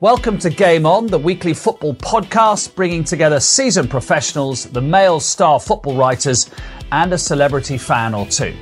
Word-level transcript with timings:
Welcome 0.00 0.38
to 0.38 0.50
Game 0.50 0.86
On, 0.86 1.06
the 1.06 1.18
weekly 1.18 1.52
football 1.52 1.94
podcast 1.94 2.74
bringing 2.74 3.02
together 3.02 3.40
seasoned 3.40 3.90
professionals, 3.90 4.64
the 4.64 4.80
Mail 4.80 5.20
star 5.20 5.58
football 5.58 5.96
writers, 5.96 6.50
and 6.92 7.12
a 7.12 7.18
celebrity 7.18 7.76
fan 7.76 8.14
or 8.14 8.26
two. 8.26 8.54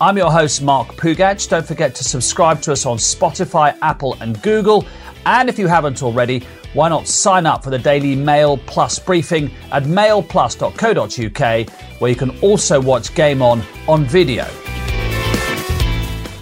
I'm 0.00 0.16
your 0.16 0.30
host, 0.30 0.62
Mark 0.62 0.88
Pougatch. 0.96 1.48
Don't 1.48 1.66
forget 1.66 1.94
to 1.94 2.04
subscribe 2.04 2.60
to 2.62 2.72
us 2.72 2.86
on 2.86 2.98
Spotify, 2.98 3.76
Apple, 3.82 4.16
and 4.20 4.40
Google. 4.42 4.86
And 5.26 5.48
if 5.48 5.58
you 5.58 5.66
haven't 5.66 6.02
already, 6.02 6.44
why 6.72 6.88
not 6.88 7.06
sign 7.08 7.46
up 7.46 7.64
for 7.64 7.70
the 7.70 7.78
daily 7.78 8.14
Mail 8.14 8.56
Plus 8.58 8.98
briefing 8.98 9.50
at 9.72 9.84
mailplus.co.uk, 9.84 11.70
where 12.00 12.10
you 12.10 12.16
can 12.16 12.38
also 12.40 12.80
watch 12.80 13.14
Game 13.14 13.42
On 13.42 13.62
on 13.88 14.04
video. 14.04 14.46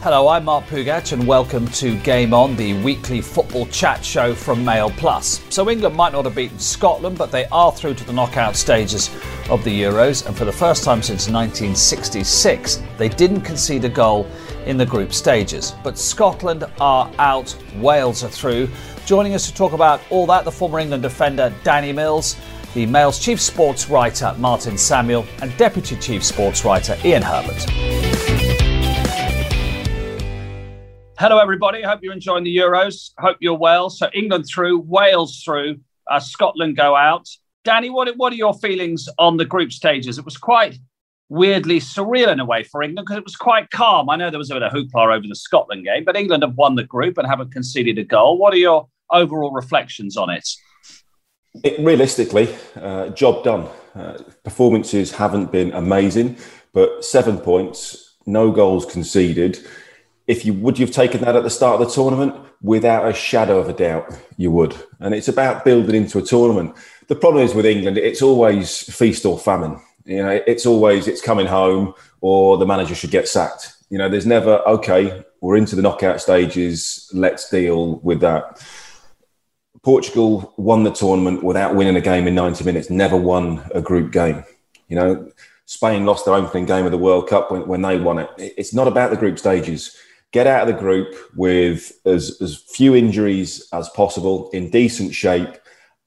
Hello, 0.04 0.28
I'm 0.28 0.44
Mark 0.44 0.66
Pougatch, 0.66 1.14
and 1.14 1.26
welcome 1.26 1.66
to 1.68 1.96
Game 2.00 2.34
On, 2.34 2.54
the 2.56 2.74
weekly 2.82 3.22
football 3.22 3.64
chat 3.68 4.04
show 4.04 4.34
from 4.34 4.62
Mail 4.62 4.90
Plus. 4.90 5.40
So, 5.48 5.70
England 5.70 5.96
might 5.96 6.12
not 6.12 6.26
have 6.26 6.34
beaten 6.34 6.58
Scotland, 6.58 7.16
but 7.16 7.32
they 7.32 7.46
are 7.46 7.72
through 7.72 7.94
to 7.94 8.04
the 8.04 8.12
knockout 8.12 8.54
stages 8.54 9.08
of 9.48 9.64
the 9.64 9.70
Euros, 9.70 10.26
and 10.26 10.36
for 10.36 10.44
the 10.44 10.52
first 10.52 10.84
time 10.84 11.00
since 11.00 11.30
1966, 11.30 12.82
they 12.98 13.08
didn't 13.08 13.40
concede 13.40 13.86
a 13.86 13.88
goal 13.88 14.30
in 14.66 14.76
the 14.76 14.84
group 14.84 15.10
stages. 15.14 15.72
But 15.82 15.96
Scotland 15.96 16.66
are 16.82 17.10
out, 17.18 17.56
Wales 17.76 18.22
are 18.24 18.28
through. 18.28 18.68
Joining 19.06 19.32
us 19.32 19.46
to 19.46 19.54
talk 19.54 19.72
about 19.72 20.02
all 20.10 20.26
that, 20.26 20.44
the 20.44 20.52
former 20.52 20.80
England 20.80 21.02
defender 21.02 21.50
Danny 21.64 21.94
Mills, 21.94 22.36
the 22.74 22.84
Mail's 22.84 23.18
chief 23.18 23.40
sports 23.40 23.88
writer 23.88 24.34
Martin 24.36 24.76
Samuel, 24.76 25.24
and 25.40 25.56
deputy 25.56 25.96
chief 25.96 26.22
sports 26.22 26.62
writer 26.62 26.94
Ian 27.06 27.22
Herbert. 27.22 27.93
Hello, 31.16 31.38
everybody. 31.38 31.80
Hope 31.80 32.00
you're 32.02 32.12
enjoying 32.12 32.42
the 32.42 32.56
Euros. 32.56 33.12
Hope 33.18 33.36
you're 33.38 33.56
well. 33.56 33.88
So 33.88 34.10
England 34.12 34.46
through, 34.52 34.80
Wales 34.80 35.42
through, 35.44 35.78
uh, 36.10 36.18
Scotland 36.18 36.76
go 36.76 36.96
out. 36.96 37.28
Danny, 37.62 37.88
what 37.88 38.12
what 38.16 38.32
are 38.32 38.36
your 38.36 38.54
feelings 38.54 39.08
on 39.16 39.36
the 39.36 39.44
group 39.44 39.70
stages? 39.70 40.18
It 40.18 40.24
was 40.24 40.36
quite 40.36 40.76
weirdly 41.28 41.78
surreal 41.78 42.32
in 42.32 42.40
a 42.40 42.44
way 42.44 42.64
for 42.64 42.82
England 42.82 43.06
because 43.06 43.18
it 43.18 43.24
was 43.24 43.36
quite 43.36 43.70
calm. 43.70 44.10
I 44.10 44.16
know 44.16 44.28
there 44.28 44.40
was 44.40 44.50
a 44.50 44.54
bit 44.54 44.64
of 44.64 44.72
hoopla 44.72 45.16
over 45.16 45.26
the 45.28 45.36
Scotland 45.36 45.84
game, 45.84 46.04
but 46.04 46.16
England 46.16 46.42
have 46.42 46.56
won 46.56 46.74
the 46.74 46.82
group 46.82 47.16
and 47.16 47.28
haven't 47.28 47.52
conceded 47.52 47.96
a 47.98 48.04
goal. 48.04 48.36
What 48.36 48.52
are 48.52 48.58
your 48.58 48.88
overall 49.10 49.52
reflections 49.52 50.16
on 50.16 50.30
it? 50.30 50.48
it 51.62 51.78
realistically, 51.78 52.52
uh, 52.74 53.10
job 53.10 53.44
done. 53.44 53.68
Uh, 53.94 54.18
performances 54.42 55.12
haven't 55.12 55.52
been 55.52 55.72
amazing, 55.72 56.36
but 56.72 57.04
seven 57.04 57.38
points, 57.38 58.16
no 58.26 58.50
goals 58.50 58.84
conceded 58.84 59.64
if 60.26 60.44
you 60.44 60.54
would 60.54 60.78
you've 60.78 60.90
taken 60.90 61.20
that 61.22 61.36
at 61.36 61.42
the 61.42 61.50
start 61.50 61.80
of 61.80 61.86
the 61.86 61.94
tournament? 61.94 62.34
Without 62.62 63.06
a 63.06 63.12
shadow 63.12 63.58
of 63.58 63.68
a 63.68 63.74
doubt 63.74 64.18
you 64.38 64.50
would. 64.50 64.74
And 65.00 65.14
it's 65.14 65.28
about 65.28 65.64
building 65.64 65.94
into 65.94 66.18
a 66.18 66.22
tournament. 66.22 66.74
The 67.08 67.16
problem 67.16 67.44
is 67.44 67.54
with 67.54 67.66
england 67.66 67.98
it's 67.98 68.22
always 68.22 68.82
feast 68.94 69.26
or 69.26 69.38
famine. 69.38 69.80
You 70.04 70.22
know 70.22 70.40
it's 70.46 70.66
always 70.66 71.06
it's 71.08 71.20
coming 71.20 71.46
home 71.46 71.94
or 72.20 72.56
the 72.56 72.66
manager 72.66 72.94
should 72.94 73.10
get 73.10 73.28
sacked. 73.28 73.74
You 73.90 73.98
know 73.98 74.08
there's 74.08 74.26
never 74.26 74.58
okay 74.66 75.24
we're 75.40 75.56
into 75.56 75.76
the 75.76 75.82
knockout 75.82 76.20
stages 76.20 77.10
let's 77.12 77.50
deal 77.50 77.96
with 78.00 78.20
that. 78.20 78.64
Portugal 79.82 80.54
won 80.56 80.84
the 80.84 80.90
tournament 80.90 81.44
without 81.44 81.74
winning 81.74 81.96
a 81.96 82.00
game 82.00 82.26
in 82.26 82.34
90 82.34 82.64
minutes 82.64 82.88
never 82.88 83.16
won 83.16 83.62
a 83.74 83.82
group 83.82 84.10
game. 84.10 84.42
You 84.88 84.96
know 84.96 85.30
Spain 85.66 86.04
lost 86.04 86.24
their 86.24 86.34
opening 86.34 86.66
game 86.66 86.84
of 86.84 86.92
the 86.92 86.98
World 86.98 87.28
Cup 87.28 87.50
when, 87.50 87.66
when 87.66 87.82
they 87.82 87.98
won 87.98 88.18
it. 88.18 88.30
It's 88.38 88.74
not 88.74 88.88
about 88.88 89.10
the 89.10 89.16
group 89.16 89.38
stages 89.38 89.96
get 90.34 90.48
out 90.48 90.68
of 90.68 90.74
the 90.74 90.80
group 90.80 91.14
with 91.36 91.92
as, 92.04 92.42
as 92.42 92.56
few 92.56 92.96
injuries 92.96 93.68
as 93.72 93.88
possible, 93.90 94.50
in 94.50 94.68
decent 94.68 95.14
shape, 95.14 95.56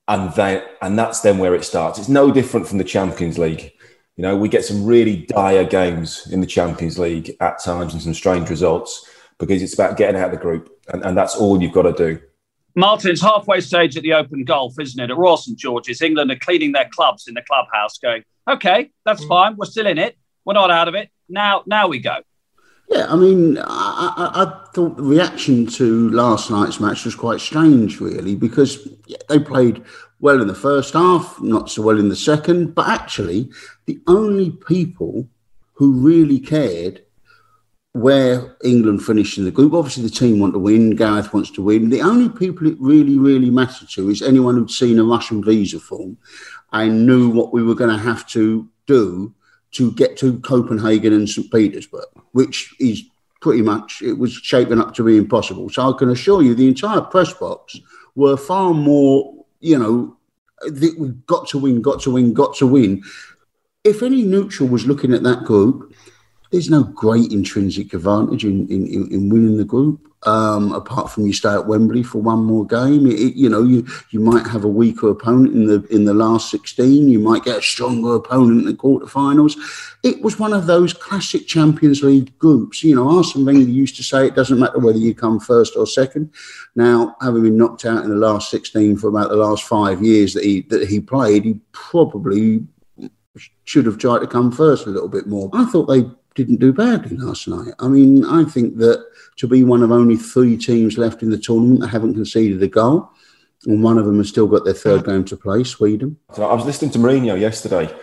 and 0.10 0.34
then 0.34 0.64
and 0.82 1.00
that's 1.00 1.22
then 1.22 1.38
where 1.38 1.56
it 1.56 1.64
starts. 1.64 1.98
It's 1.98 2.10
no 2.10 2.30
different 2.30 2.68
from 2.68 2.78
the 2.78 2.84
Champions 2.84 3.40
League. 3.40 3.72
You 4.18 4.24
know, 4.24 4.36
we 4.36 4.50
get 4.50 4.66
some 4.66 4.86
really 4.86 5.26
dire 5.28 5.64
games 5.64 6.28
in 6.32 6.42
the 6.42 6.48
Champions 6.48 7.00
League 7.00 7.38
at 7.40 7.64
times 7.64 7.94
and 7.94 8.02
some 8.02 8.14
strange 8.14 8.50
results 8.50 9.10
because 9.38 9.62
it's 9.64 9.74
about 9.74 9.96
getting 9.96 10.20
out 10.20 10.26
of 10.26 10.32
the 10.32 10.42
group, 10.42 10.78
and, 10.90 11.06
and 11.06 11.18
that's 11.18 11.36
all 11.36 11.62
you've 11.62 11.74
got 11.74 11.84
to 11.84 11.94
do. 11.94 12.20
Martin, 12.76 13.12
it's 13.12 13.22
halfway 13.22 13.62
stage 13.62 13.96
at 13.96 14.04
the 14.04 14.14
Open 14.14 14.44
Golf, 14.44 14.74
isn't 14.80 15.02
it? 15.02 15.10
At 15.10 15.18
Royal 15.18 15.38
St 15.38 15.58
George's, 15.58 16.02
England 16.02 16.32
are 16.32 16.36
cleaning 16.36 16.74
their 16.74 16.90
clubs 16.92 17.28
in 17.30 17.34
the 17.34 17.44
clubhouse, 17.44 17.98
going, 17.98 18.24
"Okay, 18.46 18.92
that's 19.06 19.24
mm. 19.24 19.30
fine. 19.30 19.56
We're 19.56 19.66
still 19.66 19.88
in 19.88 19.98
it. 19.98 20.18
We're 20.44 20.54
not 20.54 20.70
out 20.70 20.90
of 20.90 20.96
it. 20.96 21.10
Now, 21.30 21.64
now 21.66 21.88
we 21.88 22.00
go." 22.00 22.18
Yeah, 22.90 23.08
I 23.10 23.16
mean, 23.18 23.58
I, 23.58 23.64
I, 23.66 24.44
I, 24.44 24.72
thought 24.74 24.96
the 24.96 25.04
reaction 25.04 25.66
to 25.68 26.10
last 26.12 26.50
night's 26.50 26.80
match 26.80 27.04
was 27.04 27.16
quite 27.16 27.42
strange, 27.42 28.00
really, 28.00 28.34
because 28.34 28.88
they 29.28 29.40
played 29.40 29.84
well 30.22 30.42
in 30.42 30.48
the 30.48 30.56
first 30.56 30.94
half, 30.94 31.40
not 31.42 31.70
so 31.70 31.82
well 31.82 32.00
in 32.00 32.08
the 32.08 32.16
second. 32.16 32.76
But 32.76 32.88
actually, 32.88 33.50
the 33.88 34.00
only 34.08 34.52
people 34.52 35.28
who 35.74 36.00
really 36.00 36.40
cared 36.40 37.04
where 37.92 38.56
England 38.64 39.04
finished 39.04 39.38
in 39.38 39.44
the 39.44 39.52
group, 39.52 39.74
obviously 39.74 40.04
the 40.04 40.10
team 40.10 40.40
want 40.40 40.54
to 40.54 40.60
win, 40.60 40.96
Gareth 40.96 41.34
wants 41.34 41.50
to 41.52 41.62
win. 41.64 41.90
The 41.90 42.02
only 42.02 42.30
people 42.30 42.68
it 42.68 42.78
really, 42.80 43.18
really 43.18 43.50
mattered 43.50 43.90
to 43.90 44.10
is 44.10 44.22
anyone 44.22 44.56
who'd 44.56 44.70
seen 44.70 45.00
a 45.00 45.04
Russian 45.04 45.44
visa 45.44 45.80
form 45.80 46.18
and 46.72 47.06
knew 47.06 47.30
what 47.30 47.52
we 47.52 47.64
were 47.64 47.76
going 47.76 47.90
to 47.90 48.04
have 48.04 48.28
to 48.28 48.70
do 48.86 49.34
to 49.72 49.92
get 49.94 50.18
to 50.18 50.40
Copenhagen 50.40 51.14
and 51.14 51.30
St. 51.30 51.52
Petersburg, 51.52 52.08
which 52.32 52.74
is 52.80 53.04
pretty 53.42 53.62
much, 53.62 54.02
it 54.02 54.18
was 54.18 54.34
shaping 54.34 54.80
up 54.80 54.94
to 54.96 55.04
be 55.04 55.18
impossible. 55.18 55.70
So 55.70 55.94
I 55.94 55.98
can 55.98 56.10
assure 56.10 56.42
you 56.42 56.56
the 56.56 56.68
entire 56.68 57.02
press 57.02 57.34
box 57.34 57.78
were 58.16 58.38
far 58.38 58.74
more, 58.74 59.46
you 59.60 59.78
know, 59.78 60.18
we've 60.98 61.26
got 61.28 61.48
to 61.50 61.60
win, 61.60 61.82
got 61.82 62.02
to 62.02 62.12
win, 62.12 62.34
got 62.34 62.56
to 62.58 62.68
win. 62.68 63.04
If 63.84 64.02
any 64.02 64.24
neutral 64.24 64.70
was 64.70 64.88
looking 64.88 65.14
at 65.14 65.24
that 65.24 65.44
group, 65.44 65.94
there's 66.52 66.70
no 66.70 66.84
great 66.84 67.32
intrinsic 67.32 67.94
advantage 67.94 68.46
in, 68.46 68.68
in, 68.70 68.88
in 69.12 69.30
winning 69.30 69.58
the 69.58 69.66
group 69.66 70.08
um, 70.28 70.74
apart 70.74 71.10
from 71.10 71.26
you 71.26 71.32
stay 71.32 71.54
at 71.54 71.68
Wembley 71.68 72.04
for 72.04 72.20
one 72.20 72.44
more 72.44 72.66
game. 72.66 73.08
It, 73.08 73.36
you 73.36 73.48
know, 73.48 73.64
you 73.64 73.88
you 74.10 74.20
might 74.20 74.46
have 74.46 74.66
a 74.66 74.68
weaker 74.68 75.10
opponent 75.10 75.56
in 75.56 75.68
the 75.68 75.88
in 75.88 76.04
the 76.04 76.14
last 76.14 76.52
sixteen. 76.52 77.08
You 77.08 77.20
might 77.20 77.46
get 77.46 77.60
a 77.60 77.62
stronger 77.62 78.16
opponent 78.16 78.60
in 78.60 78.66
the 78.66 78.74
quarterfinals. 78.74 79.56
It 80.04 80.22
was 80.22 80.38
one 80.38 80.52
of 80.52 80.68
those 80.68 80.94
classic 80.94 81.48
Champions 81.48 82.04
League 82.04 82.38
groups. 82.40 82.84
You 82.84 82.96
know, 82.96 83.10
Arsene 83.18 83.46
Wenger 83.46 83.72
used 83.72 83.96
to 83.96 84.04
say 84.04 84.28
it 84.28 84.36
doesn't 84.36 84.60
matter 84.60 84.80
whether 84.80 85.00
you 85.00 85.16
come 85.16 85.40
first 85.40 85.78
or 85.78 85.88
second. 85.88 86.34
Now, 86.76 87.16
having 87.22 87.44
been 87.44 87.58
knocked 87.58 87.86
out 87.86 88.04
in 88.04 88.10
the 88.10 88.18
last 88.18 88.52
sixteen 88.52 88.98
for 88.98 89.08
about 89.08 89.30
the 89.30 89.38
last 89.38 89.64
five 89.64 90.04
years 90.04 90.34
that 90.34 90.44
he 90.44 90.64
that 90.64 90.90
he 90.90 91.00
played, 91.00 91.46
he 91.46 91.62
probably 91.72 92.68
should 93.64 93.86
have 93.86 93.98
tried 93.98 94.20
to 94.20 94.28
come 94.28 94.52
first 94.52 94.88
a 94.88 94.90
little 94.90 95.08
bit 95.08 95.28
more. 95.28 95.50
I 95.54 95.66
thought 95.66 95.86
they 95.86 96.04
didn't 96.38 96.60
do 96.60 96.72
badly 96.72 97.18
last 97.18 97.48
night. 97.48 97.74
I 97.80 97.88
mean, 97.90 98.24
I 98.24 98.46
think 98.46 98.78
that 98.78 99.06
to 99.38 99.48
be 99.48 99.64
one 99.64 99.82
of 99.82 99.92
only 99.92 100.16
three 100.16 100.56
teams 100.56 100.98
left 100.98 101.22
in 101.22 101.32
the 101.32 101.38
tournament 101.38 101.82
that 101.82 101.88
haven't 101.88 102.14
conceded 102.14 102.62
a 102.64 102.68
goal, 102.68 103.10
and 103.66 103.84
one 103.84 103.98
of 103.98 104.06
them 104.06 104.20
has 104.20 104.30
still 104.30 104.48
got 104.48 104.64
their 104.64 104.74
third 104.74 105.04
game 105.04 105.26
to 105.26 105.36
play, 105.36 105.64
Sweden. 105.64 106.16
So 106.34 106.48
I 106.48 106.54
was 106.54 106.66
listening 106.66 106.92
to 106.92 107.00
Mourinho 107.00 107.38
yesterday, 107.38 107.94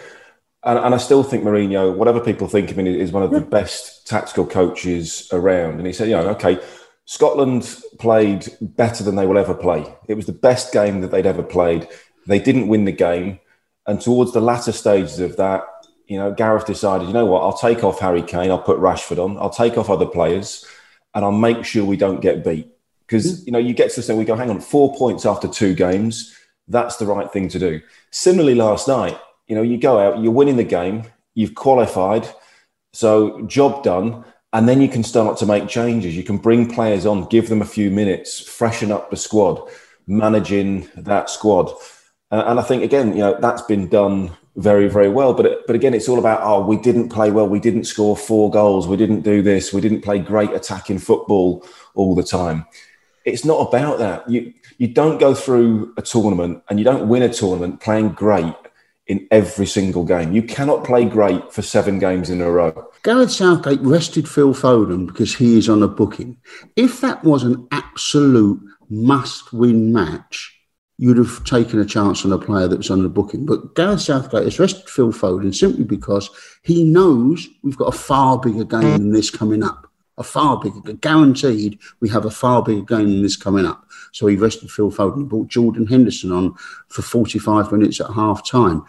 and, 0.65 0.79
and 0.79 0.95
I 0.95 0.99
still 0.99 1.23
think 1.23 1.45
Mourinho, 1.45 1.97
whatever 1.97 2.21
people 2.21 2.49
think 2.49 2.71
of 2.71 2.79
him, 2.79 2.87
is 2.87 3.13
one 3.13 3.23
of 3.23 3.31
the 3.31 3.41
best 3.41 4.07
tactical 4.07 4.45
coaches 4.45 5.29
around. 5.33 5.79
And 5.79 5.87
he 5.87 5.93
said, 5.93 6.09
you 6.09 6.17
know, 6.17 6.29
okay, 6.31 6.59
Scotland 7.05 7.81
played 7.99 8.49
better 8.61 9.05
than 9.05 9.15
they 9.15 9.27
will 9.27 9.39
ever 9.39 9.55
play. 9.55 9.87
It 10.09 10.15
was 10.15 10.27
the 10.27 10.33
best 10.33 10.73
game 10.73 11.01
that 11.01 11.11
they'd 11.13 11.27
ever 11.27 11.43
played. 11.43 11.87
They 12.27 12.41
didn't 12.41 12.69
win 12.69 12.85
the 12.85 12.93
game. 12.93 13.39
And 13.87 14.01
towards 14.01 14.33
the 14.33 14.41
latter 14.41 14.73
stages 14.73 15.21
of 15.21 15.37
that, 15.37 15.63
you 16.07 16.19
know, 16.19 16.33
Gareth 16.33 16.67
decided, 16.67 17.09
you 17.09 17.15
know 17.15 17.27
what, 17.27 17.43
I'll 17.43 17.57
take 17.57 17.83
off 17.83 18.01
Harry 18.01 18.23
Kane, 18.23 18.51
I'll 18.51 18.59
put 18.59 18.79
Rashford 18.79 19.23
on, 19.23 19.39
I'll 19.39 19.51
take 19.51 19.79
off 19.79 19.91
other 19.91 20.07
players, 20.07 20.67
and 21.15 21.25
I'll 21.25 21.33
make 21.33 21.65
sure 21.65 21.85
we 21.85 21.97
don't 21.97 22.21
get 22.21 22.45
beat. 22.45 22.69
Because, 23.07 23.43
mm. 23.43 23.47
you 23.47 23.53
know, 23.53 23.59
you 23.59 23.75
get 23.75 23.91
to 23.93 24.03
say, 24.03 24.15
we 24.15 24.25
go, 24.25 24.37
hang 24.37 24.51
on, 24.51 24.61
four 24.61 24.95
points 24.95 25.27
after 25.27 25.49
two 25.49 25.75
games, 25.75 26.37
that's 26.69 26.97
the 26.97 27.07
right 27.07 27.31
thing 27.31 27.49
to 27.49 27.59
do. 27.59 27.81
Similarly, 28.11 28.55
last 28.55 28.89
night, 28.89 29.19
you 29.47 29.55
know, 29.55 29.63
you 29.63 29.79
go 29.79 29.99
out, 29.99 30.23
you're 30.23 30.33
winning 30.33 30.57
the 30.57 30.65
game, 30.65 31.05
you've 31.35 31.55
qualified, 31.55 32.29
so 32.93 33.43
job 33.47 33.83
done, 33.83 34.25
and 34.53 34.69
then 34.69 34.81
you 34.81 34.89
can 34.89 35.03
start 35.03 35.37
to 35.39 35.47
make 35.47 35.69
changes. 35.69 36.17
You 36.17 36.23
can 36.23 36.39
bring 36.39 36.73
players 36.73 37.07
on, 37.07 37.29
give 37.29 37.49
them 37.49 37.61
a 37.61 37.67
few 37.67 37.91
minutes, 37.91 38.41
freshen 38.41 38.93
up 38.93 39.11
the 39.11 39.17
squad, 39.17 39.69
managing 40.07 40.89
that 40.97 41.29
squad. 41.29 41.73
And 42.31 42.59
I 42.59 42.63
think, 42.63 42.83
again, 42.83 43.13
you 43.13 43.19
know, 43.19 43.37
that's 43.41 43.63
been 43.63 43.89
done 43.89 44.31
very, 44.57 44.89
very 44.89 45.09
well. 45.09 45.35
But 45.35 45.67
but 45.67 45.77
again, 45.77 45.95
it's 45.95 46.09
all 46.09 46.19
about 46.19 46.41
oh, 46.43 46.65
we 46.65 46.77
didn't 46.77 47.09
play 47.09 47.31
well, 47.31 47.49
we 47.49 47.61
didn't 47.61 47.85
score 47.85 48.17
four 48.17 48.51
goals, 48.51 48.87
we 48.87 48.97
didn't 48.97 49.23
do 49.23 49.43
this, 49.43 49.73
we 49.73 49.81
didn't 49.81 50.03
play 50.03 50.19
great 50.19 50.53
attacking 50.53 50.99
football 50.99 51.67
all 51.95 52.15
the 52.15 52.23
time. 52.23 52.67
It's 53.25 53.45
not 53.45 53.69
about 53.69 53.99
that. 53.99 54.29
You 54.29 54.53
you 54.79 54.89
don't 54.89 55.19
go 55.19 55.35
through 55.35 55.93
a 55.97 56.03
tournament 56.03 56.63
and 56.69 56.79
you 56.79 56.85
don't 56.85 57.09
win 57.09 57.23
a 57.23 57.33
tournament 57.33 57.81
playing 57.81 58.11
great 58.11 58.55
in 59.07 59.27
every 59.31 59.67
single 59.67 60.05
game. 60.05 60.33
You 60.33 60.43
cannot 60.43 60.85
play 60.85 61.05
great 61.05 61.53
for 61.53 61.63
seven 61.63 61.99
games 61.99 62.31
in 62.31 62.41
a 62.41 62.51
row. 62.51 62.89
Gareth 63.03 63.33
Southgate 63.33 63.81
rested 63.81 64.29
Phil 64.29 64.55
Foden 64.55 65.07
because 65.07 65.35
he 65.35 65.59
is 65.59 65.69
on 65.69 65.83
a 65.83 65.89
booking. 65.89 66.39
If 66.77 67.01
that 67.03 67.23
was 67.23 67.43
an 67.43 67.69
absolute 67.71 68.61
must 68.89 69.53
win 69.53 69.93
match, 69.93 70.54
you'd 70.99 71.19
have 71.19 71.45
taken 71.45 71.81
a 71.81 71.85
chance 71.85 72.25
on 72.25 72.33
a 72.33 72.39
player 72.39 72.69
that 72.69 72.77
was 72.79 72.89
the 72.89 73.09
booking. 73.09 73.47
But 73.47 73.75
Gareth 73.75 74.03
Southgate 74.03 74.45
has 74.45 74.59
rested 74.59 74.89
Phil 74.89 75.13
Foden 75.13 75.55
simply 75.55 75.85
because 75.85 76.31
he 76.63 76.85
knows 76.85 77.49
we've 77.63 77.77
got 77.77 77.95
a 77.95 77.99
far 77.99 78.39
bigger 78.39 78.65
game 78.65 78.93
than 78.93 79.13
this 79.13 79.31
coming 79.31 79.63
up. 79.63 79.91
A 80.17 80.23
far 80.23 80.61
bigger, 80.61 80.93
guaranteed, 80.93 81.81
we 81.99 82.09
have 82.09 82.25
a 82.25 82.31
far 82.31 82.63
bigger 82.63 82.83
game 82.83 83.09
than 83.09 83.23
this 83.23 83.37
coming 83.37 83.67
up. 83.67 83.89
So 84.13 84.29
he 84.29 84.37
rested 84.37 84.71
Phil 84.71 84.93
Foden. 84.93 85.17
and 85.17 85.29
brought 85.29 85.49
Jordan 85.49 85.89
Henderson 85.89 86.31
on 86.31 86.55
for 86.89 87.03
45 87.03 87.73
minutes 87.73 88.01
at 88.01 88.13
half 88.13 88.49
time 88.49 88.85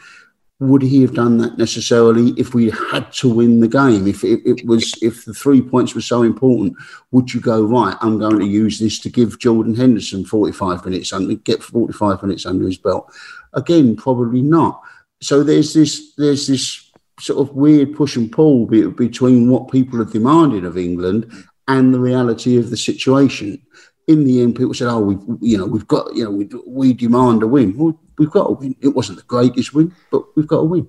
would 0.59 0.81
he 0.81 1.01
have 1.01 1.13
done 1.13 1.37
that 1.37 1.57
necessarily 1.57 2.29
if 2.37 2.53
we 2.53 2.69
had 2.69 3.11
to 3.11 3.29
win 3.29 3.59
the 3.59 3.67
game? 3.67 4.07
If 4.07 4.23
it, 4.23 4.41
it, 4.45 4.65
was, 4.65 4.93
if 5.01 5.25
the 5.25 5.33
three 5.33 5.61
points 5.61 5.93
were 5.93 6.01
so 6.01 6.23
important, 6.23 6.75
would 7.11 7.33
you 7.33 7.41
go 7.41 7.63
right? 7.63 7.97
I'm 7.99 8.17
going 8.17 8.39
to 8.39 8.45
use 8.45 8.79
this 8.79 8.99
to 8.99 9.09
give 9.09 9.39
Jordan 9.39 9.75
Henderson 9.75 10.23
45 10.23 10.85
minutes 10.85 11.11
and 11.11 11.43
get 11.43 11.61
45 11.61 12.21
minutes 12.23 12.45
under 12.45 12.65
his 12.65 12.77
belt. 12.77 13.11
Again, 13.53 13.97
probably 13.97 14.41
not. 14.41 14.81
So 15.21 15.43
there's 15.43 15.73
this, 15.73 16.13
there's 16.15 16.47
this 16.47 16.89
sort 17.19 17.39
of 17.39 17.55
weird 17.55 17.93
push 17.93 18.15
and 18.15 18.31
pull 18.31 18.65
between 18.65 19.49
what 19.49 19.71
people 19.71 20.01
are 20.01 20.05
demanding 20.05 20.65
of 20.65 20.77
England 20.77 21.31
and 21.67 21.93
the 21.93 21.99
reality 21.99 22.57
of 22.57 22.69
the 22.69 22.77
situation. 22.77 23.61
In 24.07 24.23
the 24.23 24.41
end, 24.41 24.55
people 24.55 24.73
said, 24.73 24.87
"Oh, 24.87 24.99
we, 24.99 25.47
you 25.47 25.57
know, 25.57 25.65
we've 25.65 25.87
got, 25.87 26.15
you 26.15 26.23
know, 26.23 26.31
we, 26.31 26.49
we 26.67 26.93
demand 26.93 27.43
a 27.43 27.47
win." 27.47 27.75
Well, 27.75 27.99
we've 28.17 28.29
got 28.29 28.49
a 28.49 28.53
win. 28.53 28.75
It 28.81 28.89
wasn't 28.89 29.17
the 29.17 29.25
greatest 29.25 29.73
win, 29.73 29.93
but 30.11 30.35
we've 30.35 30.47
got 30.47 30.59
a 30.59 30.65
win. 30.65 30.87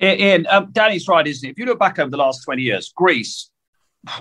Ian, 0.00 0.46
um, 0.48 0.70
Danny's 0.72 1.08
right, 1.08 1.26
isn't 1.26 1.46
it? 1.46 1.52
If 1.52 1.58
you 1.58 1.66
look 1.66 1.78
back 1.78 1.98
over 1.98 2.10
the 2.10 2.16
last 2.16 2.44
20 2.44 2.62
years, 2.62 2.92
Greece, 2.94 3.50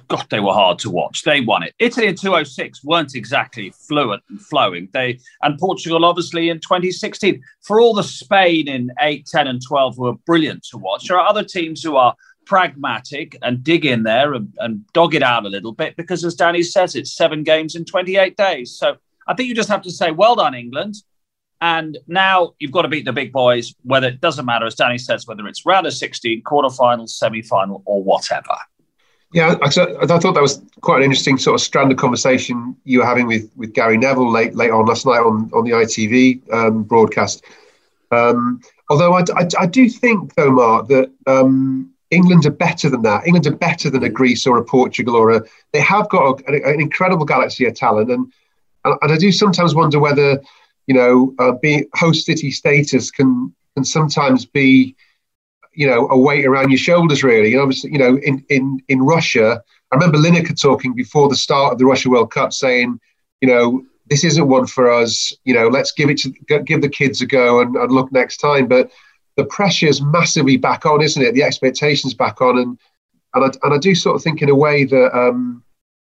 God, 0.07 0.25
they 0.29 0.39
were 0.39 0.53
hard 0.53 0.79
to 0.79 0.89
watch. 0.89 1.23
They 1.23 1.41
won 1.41 1.63
it. 1.63 1.73
Italy 1.79 2.07
in 2.07 2.15
206 2.15 2.83
weren't 2.83 3.15
exactly 3.15 3.71
fluent 3.87 4.23
and 4.29 4.41
flowing. 4.41 4.89
They 4.91 5.19
and 5.43 5.57
Portugal, 5.59 6.03
obviously, 6.03 6.49
in 6.49 6.59
2016. 6.59 7.41
For 7.61 7.79
all 7.79 7.93
the 7.93 8.03
Spain 8.03 8.67
in 8.67 8.91
8, 8.99 9.27
10, 9.27 9.47
and 9.47 9.61
12 9.65 9.97
were 9.97 10.13
brilliant 10.25 10.63
to 10.71 10.77
watch, 10.77 11.07
there 11.07 11.19
are 11.19 11.27
other 11.27 11.43
teams 11.43 11.83
who 11.83 11.95
are 11.95 12.15
pragmatic 12.47 13.37
and 13.41 13.63
dig 13.63 13.85
in 13.85 14.03
there 14.03 14.33
and, 14.33 14.53
and 14.59 14.87
dog 14.93 15.13
it 15.13 15.21
out 15.21 15.45
a 15.45 15.49
little 15.49 15.73
bit 15.73 15.95
because, 15.97 16.23
as 16.23 16.33
Danny 16.33 16.63
says, 16.63 16.95
it's 16.95 17.11
seven 17.11 17.43
games 17.43 17.75
in 17.75 17.83
28 17.83 18.37
days. 18.37 18.71
So 18.71 18.95
I 19.27 19.33
think 19.33 19.49
you 19.49 19.55
just 19.55 19.69
have 19.69 19.81
to 19.83 19.91
say, 19.91 20.11
well 20.11 20.35
done, 20.35 20.55
England. 20.55 20.95
And 21.59 21.97
now 22.07 22.53
you've 22.59 22.71
got 22.71 22.83
to 22.83 22.87
beat 22.87 23.03
the 23.03 23.11
big 23.11 23.33
boys, 23.33 23.75
whether 23.83 24.07
it 24.07 24.21
doesn't 24.21 24.45
matter, 24.45 24.65
as 24.65 24.75
Danny 24.75 24.97
says, 24.97 25.27
whether 25.27 25.45
it's 25.47 25.65
round 25.65 25.87
of 25.87 25.93
16, 25.93 26.43
quarterfinals, 26.43 27.09
semi 27.09 27.41
final, 27.41 27.81
or 27.85 28.01
whatever. 28.01 28.55
Yeah, 29.33 29.55
I, 29.61 29.65
I, 29.65 29.69
thought 30.07 30.33
that 30.33 30.41
was 30.41 30.61
quite 30.79 30.97
an 30.97 31.03
interesting 31.03 31.37
sort 31.37 31.55
of 31.55 31.61
strand 31.61 31.91
of 31.91 31.97
conversation 31.97 32.77
you 32.85 32.99
were 32.99 33.05
having 33.05 33.27
with, 33.27 33.51
with 33.57 33.73
Gary 33.73 33.97
Neville 33.97 34.31
late 34.31 34.55
late 34.55 34.71
on 34.71 34.85
last 34.85 35.05
night 35.05 35.19
on, 35.19 35.51
on 35.53 35.65
the 35.65 35.71
ITV 35.71 36.53
um, 36.53 36.83
broadcast. 36.83 37.43
Um, 38.11 38.61
although 38.89 39.15
I, 39.15 39.23
I, 39.35 39.47
I, 39.59 39.65
do 39.65 39.89
think, 39.89 40.33
though, 40.35 40.51
Mark, 40.51 40.87
that 40.87 41.11
um, 41.25 41.91
England 42.09 42.45
are 42.45 42.51
better 42.51 42.89
than 42.89 43.01
that. 43.01 43.25
England 43.25 43.47
are 43.47 43.55
better 43.55 43.89
than 43.89 44.03
a 44.03 44.09
Greece 44.09 44.47
or 44.47 44.57
a 44.57 44.63
Portugal 44.63 45.15
or 45.15 45.31
a. 45.31 45.41
They 45.73 45.81
have 45.81 46.09
got 46.09 46.41
a, 46.41 46.53
an 46.65 46.79
incredible 46.79 47.25
galaxy 47.25 47.65
of 47.65 47.75
talent, 47.75 48.11
and 48.11 48.31
and 48.83 49.11
I 49.11 49.17
do 49.17 49.31
sometimes 49.31 49.75
wonder 49.75 49.99
whether 49.99 50.41
you 50.87 50.93
know, 50.93 51.35
uh, 51.37 51.51
being 51.61 51.85
host 51.93 52.25
city 52.25 52.49
status 52.49 53.11
can 53.11 53.53
can 53.75 53.83
sometimes 53.83 54.45
be, 54.45 54.95
you 55.73 55.85
know, 55.85 56.07
a 56.09 56.17
weight 56.17 56.45
around 56.45 56.71
your 56.71 56.79
shoulders. 56.79 57.23
Really, 57.23 57.51
you 57.51 57.57
know, 57.57 57.71
you 57.83 57.99
know, 57.99 58.17
in 58.17 58.43
in 58.49 58.79
in 58.87 59.01
Russia, 59.01 59.61
I 59.91 59.95
remember 59.95 60.17
Lineker 60.17 60.59
talking 60.59 60.95
before 60.95 61.29
the 61.29 61.35
start 61.35 61.73
of 61.73 61.79
the 61.79 61.85
Russia 61.85 62.09
World 62.09 62.31
Cup, 62.31 62.53
saying, 62.53 62.99
you 63.41 63.49
know, 63.49 63.85
this 64.09 64.23
isn't 64.23 64.47
one 64.47 64.65
for 64.65 64.89
us. 64.89 65.33
You 65.43 65.53
know, 65.53 65.67
let's 65.67 65.91
give 65.91 66.09
it 66.09 66.17
to 66.19 66.29
give 66.63 66.81
the 66.81 66.89
kids 66.89 67.21
a 67.21 67.25
go 67.25 67.61
and, 67.61 67.75
and 67.75 67.91
look 67.91 68.11
next 68.11 68.37
time. 68.37 68.67
But 68.67 68.89
the 69.37 69.45
pressure's 69.45 70.01
massively 70.01 70.57
back 70.57 70.85
on, 70.85 71.01
isn't 71.01 71.21
it? 71.21 71.33
The 71.33 71.43
expectations 71.43 72.13
back 72.13 72.41
on, 72.41 72.57
and 72.57 72.79
and 73.33 73.45
I, 73.45 73.65
and 73.65 73.73
I 73.73 73.77
do 73.77 73.95
sort 73.95 74.15
of 74.15 74.23
think 74.23 74.41
in 74.41 74.49
a 74.49 74.55
way 74.55 74.83
that 74.83 75.17
um, 75.17 75.63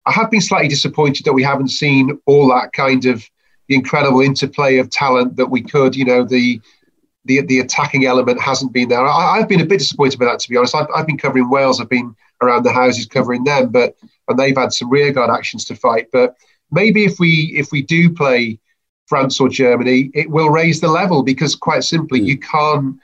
I 0.05 0.11
have 0.11 0.31
been 0.31 0.41
slightly 0.41 0.67
disappointed 0.67 1.25
that 1.25 1.33
we 1.33 1.43
haven't 1.43 1.69
seen 1.69 2.19
all 2.25 2.47
that 2.49 2.71
kind 2.73 3.05
of 3.05 3.27
the 3.67 3.75
incredible 3.75 4.21
interplay 4.21 4.77
of 4.77 4.89
talent 4.91 5.35
that 5.37 5.47
we 5.47 5.63
could. 5.63 5.95
You 5.95 6.05
know, 6.05 6.23
the 6.23 6.61
the 7.25 7.41
the 7.41 7.59
attacking 7.59 8.05
element 8.05 8.39
hasn't 8.39 8.71
been 8.71 8.89
there. 8.89 9.05
I, 9.05 9.39
have 9.39 9.49
been 9.49 9.61
a 9.61 9.65
bit 9.65 9.79
disappointed 9.79 10.19
by 10.19 10.25
that, 10.25 10.39
to 10.39 10.49
be 10.49 10.57
honest. 10.57 10.75
I've, 10.75 10.87
I've 10.95 11.07
been 11.07 11.17
covering 11.17 11.49
Wales. 11.49 11.81
I've 11.81 11.89
been 11.89 12.15
around 12.41 12.63
the 12.63 12.73
houses 12.73 13.07
covering 13.07 13.43
them, 13.43 13.69
but 13.69 13.95
and 14.27 14.37
they've 14.37 14.55
had 14.55 14.71
some 14.71 14.89
rearguard 14.89 15.31
actions 15.31 15.65
to 15.65 15.75
fight. 15.75 16.07
But 16.11 16.35
maybe 16.71 17.05
if 17.05 17.19
we 17.19 17.53
if 17.55 17.71
we 17.71 17.81
do 17.81 18.13
play 18.13 18.59
France 19.07 19.39
or 19.39 19.49
Germany, 19.49 20.11
it 20.13 20.29
will 20.29 20.49
raise 20.49 20.81
the 20.81 20.87
level 20.87 21.23
because 21.23 21.55
quite 21.55 21.83
simply 21.83 22.21
mm. 22.21 22.25
you 22.25 22.37
can't, 22.39 22.97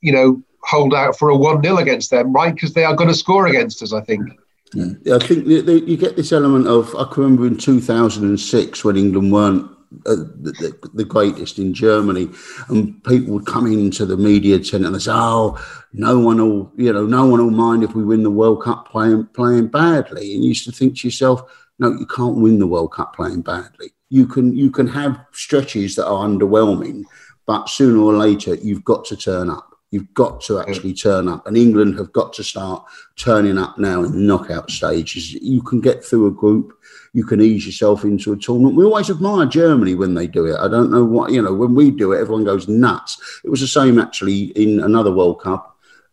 you 0.00 0.12
know, 0.12 0.42
hold 0.62 0.94
out 0.94 1.18
for 1.18 1.30
a 1.30 1.36
one 1.36 1.62
0 1.62 1.78
against 1.78 2.10
them, 2.10 2.32
right? 2.32 2.54
Because 2.54 2.74
they 2.74 2.84
are 2.84 2.94
going 2.94 3.08
to 3.08 3.14
score 3.14 3.46
against 3.46 3.82
us. 3.82 3.92
I 3.92 4.00
think. 4.00 4.28
Yeah. 4.72 5.16
I 5.16 5.18
think 5.18 5.46
you 5.46 5.96
get 5.96 6.16
this 6.16 6.32
element 6.32 6.68
of 6.68 6.94
I 6.94 7.04
can 7.04 7.24
remember 7.24 7.46
in 7.46 7.58
2006 7.58 8.84
when 8.84 8.96
England 8.96 9.32
weren't 9.32 9.70
uh, 10.06 10.14
the, 10.14 10.90
the, 10.94 11.04
greatest 11.04 11.58
in 11.58 11.74
Germany, 11.74 12.28
and 12.68 13.02
people 13.02 13.34
would 13.34 13.46
come 13.46 13.66
into 13.66 14.06
the 14.06 14.16
media 14.16 14.60
tent 14.60 14.86
and 14.86 15.02
say, 15.02 15.10
"Oh, 15.12 15.58
no 15.92 16.20
one 16.20 16.36
will, 16.36 16.72
you 16.76 16.92
know, 16.92 17.06
no 17.06 17.26
one 17.26 17.40
will 17.40 17.50
mind 17.50 17.82
if 17.82 17.96
we 17.96 18.04
win 18.04 18.22
the 18.22 18.30
World 18.30 18.62
Cup 18.62 18.88
playing 18.88 19.26
playing 19.34 19.66
badly." 19.66 20.32
And 20.32 20.44
you 20.44 20.50
used 20.50 20.64
to 20.66 20.72
think 20.72 20.98
to 20.98 21.08
yourself, 21.08 21.42
"No, 21.80 21.90
you 21.90 22.06
can't 22.06 22.36
win 22.36 22.60
the 22.60 22.68
World 22.68 22.92
Cup 22.92 23.16
playing 23.16 23.42
badly. 23.42 23.90
You 24.10 24.28
can 24.28 24.56
you 24.56 24.70
can 24.70 24.86
have 24.86 25.26
stretches 25.32 25.96
that 25.96 26.06
are 26.06 26.24
underwhelming, 26.24 27.02
but 27.44 27.68
sooner 27.68 27.98
or 27.98 28.12
later 28.12 28.54
you've 28.54 28.84
got 28.84 29.04
to 29.06 29.16
turn 29.16 29.50
up." 29.50 29.69
You've 29.90 30.12
got 30.14 30.40
to 30.42 30.54
mm. 30.54 30.68
actually 30.68 30.94
turn 30.94 31.28
up, 31.28 31.46
and 31.46 31.56
England 31.56 31.98
have 31.98 32.12
got 32.12 32.32
to 32.34 32.44
start 32.44 32.84
turning 33.16 33.58
up 33.58 33.78
now 33.78 34.04
in 34.04 34.26
knockout 34.26 34.70
stages. 34.70 35.32
You 35.32 35.62
can 35.62 35.80
get 35.80 36.04
through 36.04 36.26
a 36.26 36.30
group 36.30 36.80
you 37.12 37.24
can 37.24 37.40
ease 37.40 37.66
yourself 37.66 38.04
into 38.04 38.32
a 38.32 38.36
tournament. 38.36 38.76
We 38.76 38.84
always 38.84 39.10
admire 39.10 39.46
Germany 39.46 39.94
when 39.94 40.14
they 40.14 40.26
do 40.26 40.46
it. 40.46 40.56
I 40.58 40.68
don't 40.68 40.90
know 40.90 41.04
what, 41.04 41.32
you 41.32 41.42
know, 41.42 41.52
when 41.52 41.74
we 41.74 41.90
do 41.90 42.12
it, 42.12 42.20
everyone 42.20 42.44
goes 42.44 42.68
nuts. 42.68 43.40
It 43.44 43.50
was 43.50 43.60
the 43.60 43.66
same 43.66 43.98
actually 43.98 44.44
in 44.56 44.80
another 44.80 45.12
World 45.12 45.40
Cup, 45.40 45.69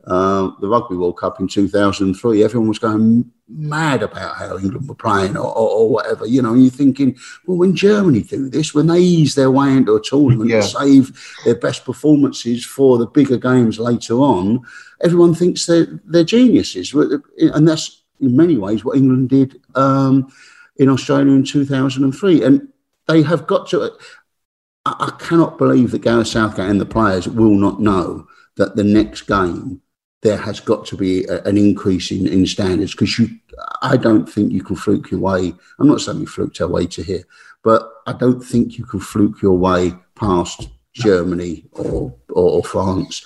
uh, 0.08 0.52
the 0.62 0.68
Rugby 0.68 0.96
World 0.96 1.18
Cup 1.18 1.40
in 1.40 1.48
2003. 1.48 2.44
Everyone 2.44 2.70
was 2.70 2.80
going 2.80 3.30
mad 3.50 4.04
about 4.04 4.36
how 4.38 4.58
England 4.58 4.88
were 4.88 4.96
playing 4.96 5.36
or, 5.36 5.46
or, 5.46 5.70
or, 5.70 5.90
whatever, 5.90 6.26
you 6.26 6.42
know, 6.42 6.54
and 6.54 6.62
you're 6.62 6.72
thinking, 6.72 7.16
well, 7.46 7.58
when 7.58 7.76
Germany 7.76 8.22
do 8.22 8.50
this, 8.50 8.74
when 8.74 8.88
they 8.88 9.00
ease 9.00 9.36
their 9.36 9.52
way 9.52 9.70
into 9.72 9.96
a 9.96 10.02
tournament 10.02 10.50
yeah. 10.50 10.58
and 10.58 10.66
save 10.66 11.38
their 11.44 11.56
best 11.56 11.84
performances 11.84 12.66
for 12.66 12.98
the 12.98 13.06
bigger 13.06 13.38
games 13.38 13.80
later 13.80 14.16
on, 14.16 14.62
everyone 15.02 15.34
thinks 15.34 15.66
they're, 15.66 15.88
they're 16.06 16.24
geniuses. 16.24 16.94
And 16.94 17.68
that's 17.68 18.04
in 18.22 18.36
many 18.36 18.58
ways 18.58 18.86
what 18.86 18.98
England 18.98 19.30
did 19.30 19.62
um, 19.76 20.32
in 20.78 20.88
Australia 20.90 21.34
in 21.34 21.44
2003. 21.44 22.44
And 22.44 22.68
they 23.08 23.24
have 23.24 23.46
got 23.46 23.68
to. 23.70 23.92
I, 24.86 24.96
I 25.00 25.12
cannot 25.20 25.58
believe 25.58 25.92
that 25.92 26.02
Gareth 26.02 26.28
Southgate 26.28 26.70
and 26.70 26.80
the 26.80 26.86
players 26.86 27.28
will 27.28 27.56
not 27.56 27.82
know 27.82 28.28
that 28.56 28.76
the 28.76 28.84
next 28.84 29.24
game 29.24 29.82
there 30.22 30.38
has 30.38 30.60
got 30.60 30.86
to 30.88 30.98
be 30.98 31.26
a, 31.26 31.42
an 31.44 31.58
increase 31.58 32.12
in, 32.12 32.28
in 32.28 32.46
standards 32.46 32.92
because 32.92 33.18
you. 33.20 33.30
I 33.82 33.98
don't 33.98 34.28
think 34.28 34.52
you 34.52 34.64
can 34.64 34.76
fluke 34.76 35.10
your 35.10 35.20
way. 35.20 35.54
I'm 35.80 35.88
not 35.88 36.02
saying 36.02 36.20
we 36.20 36.28
fluked 36.28 36.62
our 36.62 36.68
way 36.68 36.86
to 36.88 37.02
here, 37.02 37.24
but 37.64 37.90
I 38.06 38.14
don't 38.14 38.40
think 38.42 38.78
you 38.78 38.86
can 38.86 39.00
fluke 39.00 39.42
your 39.42 39.58
way 39.58 39.94
past 40.16 40.70
Germany 40.94 41.66
or, 41.72 42.14
or, 42.30 42.64
France, 42.64 43.26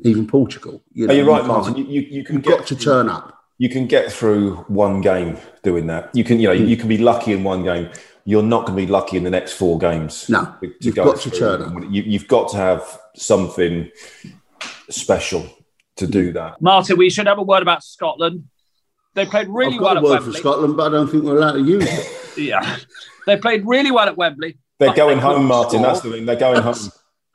even 0.00 0.28
Portugal. 0.28 0.80
You 0.92 1.08
know, 1.08 1.14
Are 1.14 1.16
you 1.16 1.28
right, 1.28 1.44
Martin? 1.44 1.76
You, 1.76 1.84
you, 1.84 2.00
you 2.02 2.24
can 2.24 2.40
get, 2.40 2.58
got 2.58 2.66
to 2.68 2.76
turn 2.76 3.08
up 3.08 3.42
you 3.62 3.68
can 3.68 3.86
get 3.86 4.10
through 4.10 4.56
one 4.66 5.00
game 5.00 5.38
doing 5.62 5.86
that. 5.86 6.10
You 6.14 6.24
can, 6.24 6.40
you 6.40 6.48
know, 6.48 6.56
mm. 6.56 6.66
you 6.66 6.76
can 6.76 6.88
be 6.88 6.98
lucky 6.98 7.32
in 7.32 7.44
one 7.44 7.62
game. 7.62 7.90
You're 8.24 8.42
not 8.42 8.66
going 8.66 8.76
to 8.76 8.86
be 8.86 8.90
lucky 8.90 9.16
in 9.16 9.22
the 9.22 9.30
next 9.30 9.52
four 9.52 9.78
games. 9.78 10.28
No, 10.28 10.52
to 10.60 10.74
you've 10.80 10.96
got 10.96 11.20
to 11.20 11.30
turn 11.30 11.62
up. 11.62 11.72
You, 11.88 12.18
have 12.18 12.26
got 12.26 12.50
to 12.50 12.56
have 12.56 13.00
something 13.14 13.88
special 14.90 15.46
to 15.96 16.06
do 16.06 16.32
that. 16.32 16.60
Martin, 16.60 16.96
we 16.96 17.10
should 17.10 17.26
have 17.26 17.38
a 17.38 17.42
word 17.42 17.62
about 17.62 17.82
Scotland. 17.82 18.44
They 19.14 19.26
played 19.26 19.48
really 19.48 19.74
I've 19.74 19.80
got 19.80 19.94
well 19.94 19.96
a 19.96 20.02
word 20.02 20.10
Wembley. 20.20 20.32
for 20.32 20.38
Scotland, 20.38 20.76
but 20.76 20.86
I 20.86 20.90
don't 20.90 21.08
think 21.08 21.24
we're 21.24 21.36
allowed 21.36 21.52
to 21.52 21.62
use 21.62 21.84
it. 21.86 22.36
yeah, 22.38 22.78
they 23.26 23.36
played 23.36 23.66
really 23.66 23.90
well 23.90 24.08
at 24.08 24.16
Wembley. 24.16 24.58
They're 24.78 24.94
going 24.94 25.18
they 25.18 25.22
home, 25.22 25.46
Martin. 25.46 25.80
Score. 25.80 25.86
That's 25.86 26.00
the 26.00 26.10
thing. 26.12 26.26
They're 26.26 26.36
going 26.36 26.62
home, 26.62 26.90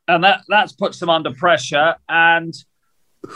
and 0.07 0.23
that 0.23 0.41
that's 0.47 0.73
puts 0.73 0.99
them 0.99 1.09
under 1.09 1.33
pressure. 1.33 1.95
And 2.09 2.53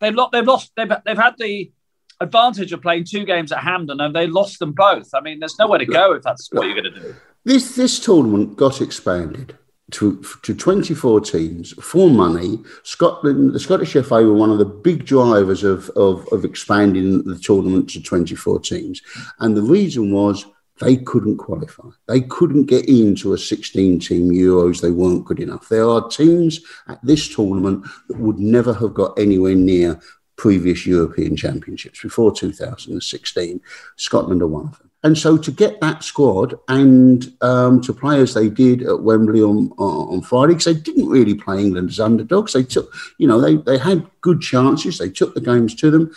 they've 0.00 0.14
lost. 0.14 0.32
They've 0.32 0.46
lost. 0.46 0.72
They've 0.76 0.92
they've 1.04 1.18
had 1.18 1.34
the 1.38 1.72
advantage 2.20 2.72
of 2.72 2.82
playing 2.82 3.04
two 3.04 3.24
games 3.24 3.52
at 3.52 3.58
Hampden 3.58 4.00
and 4.00 4.14
they 4.14 4.26
lost 4.26 4.58
them 4.58 4.72
both. 4.72 5.08
I 5.14 5.20
mean, 5.20 5.40
there's 5.40 5.58
nowhere 5.58 5.78
to 5.78 5.86
go 5.86 6.12
if 6.12 6.22
that's 6.22 6.48
what 6.52 6.66
you're 6.66 6.80
going 6.80 6.94
to 6.94 7.00
do. 7.00 7.14
This 7.44 7.74
this 7.76 8.00
tournament 8.00 8.56
got 8.56 8.80
expanded. 8.80 9.58
To, 9.92 10.22
to 10.42 10.54
24 10.54 11.20
teams 11.20 11.72
for 11.74 12.08
money. 12.08 12.58
Scotland, 12.82 13.52
the 13.52 13.60
Scottish 13.60 13.92
FA 13.92 14.22
were 14.22 14.32
one 14.32 14.50
of 14.50 14.58
the 14.58 14.64
big 14.64 15.04
drivers 15.04 15.62
of, 15.62 15.90
of, 15.90 16.26
of 16.32 16.44
expanding 16.44 17.22
the 17.24 17.38
tournament 17.38 17.90
to 17.90 18.02
24 18.02 18.60
teams. 18.60 19.02
And 19.40 19.56
the 19.56 19.62
reason 19.62 20.10
was 20.10 20.46
they 20.80 20.96
couldn't 20.96 21.36
qualify. 21.36 21.88
They 22.08 22.22
couldn't 22.22 22.64
get 22.64 22.88
into 22.88 23.32
a 23.32 23.38
16 23.38 24.00
team 24.00 24.30
Euros. 24.30 24.80
They 24.80 24.90
weren't 24.90 25.24
good 25.24 25.40
enough. 25.40 25.68
There 25.68 25.88
are 25.88 26.08
teams 26.08 26.60
at 26.88 27.04
this 27.04 27.32
tournament 27.32 27.86
that 28.08 28.18
would 28.18 28.38
never 28.38 28.74
have 28.74 28.94
got 28.94 29.18
anywhere 29.18 29.54
near 29.54 30.00
previous 30.36 30.84
European 30.84 31.36
championships 31.36 32.02
before 32.02 32.34
2016. 32.34 33.60
Scotland 33.96 34.42
are 34.42 34.48
one 34.48 34.66
of 34.66 34.78
them. 34.78 34.90
And 35.04 35.18
so 35.18 35.36
to 35.36 35.52
get 35.52 35.82
that 35.82 36.02
squad 36.02 36.58
and 36.66 37.30
um, 37.42 37.82
to 37.82 37.92
play 37.92 38.22
as 38.22 38.32
they 38.32 38.48
did 38.48 38.82
at 38.82 39.02
Wembley 39.02 39.42
on 39.42 39.70
on 39.76 40.22
Friday, 40.22 40.54
because 40.54 40.64
they 40.64 40.80
didn't 40.80 41.10
really 41.10 41.34
play 41.34 41.60
England 41.60 41.90
as 41.90 42.00
underdogs. 42.00 42.54
They 42.54 42.62
took, 42.64 42.90
you 43.18 43.28
know, 43.28 43.38
they, 43.38 43.56
they 43.56 43.76
had 43.76 44.10
good 44.22 44.40
chances. 44.40 44.96
They 44.96 45.10
took 45.10 45.34
the 45.34 45.42
games 45.42 45.74
to 45.76 45.90
them. 45.90 46.14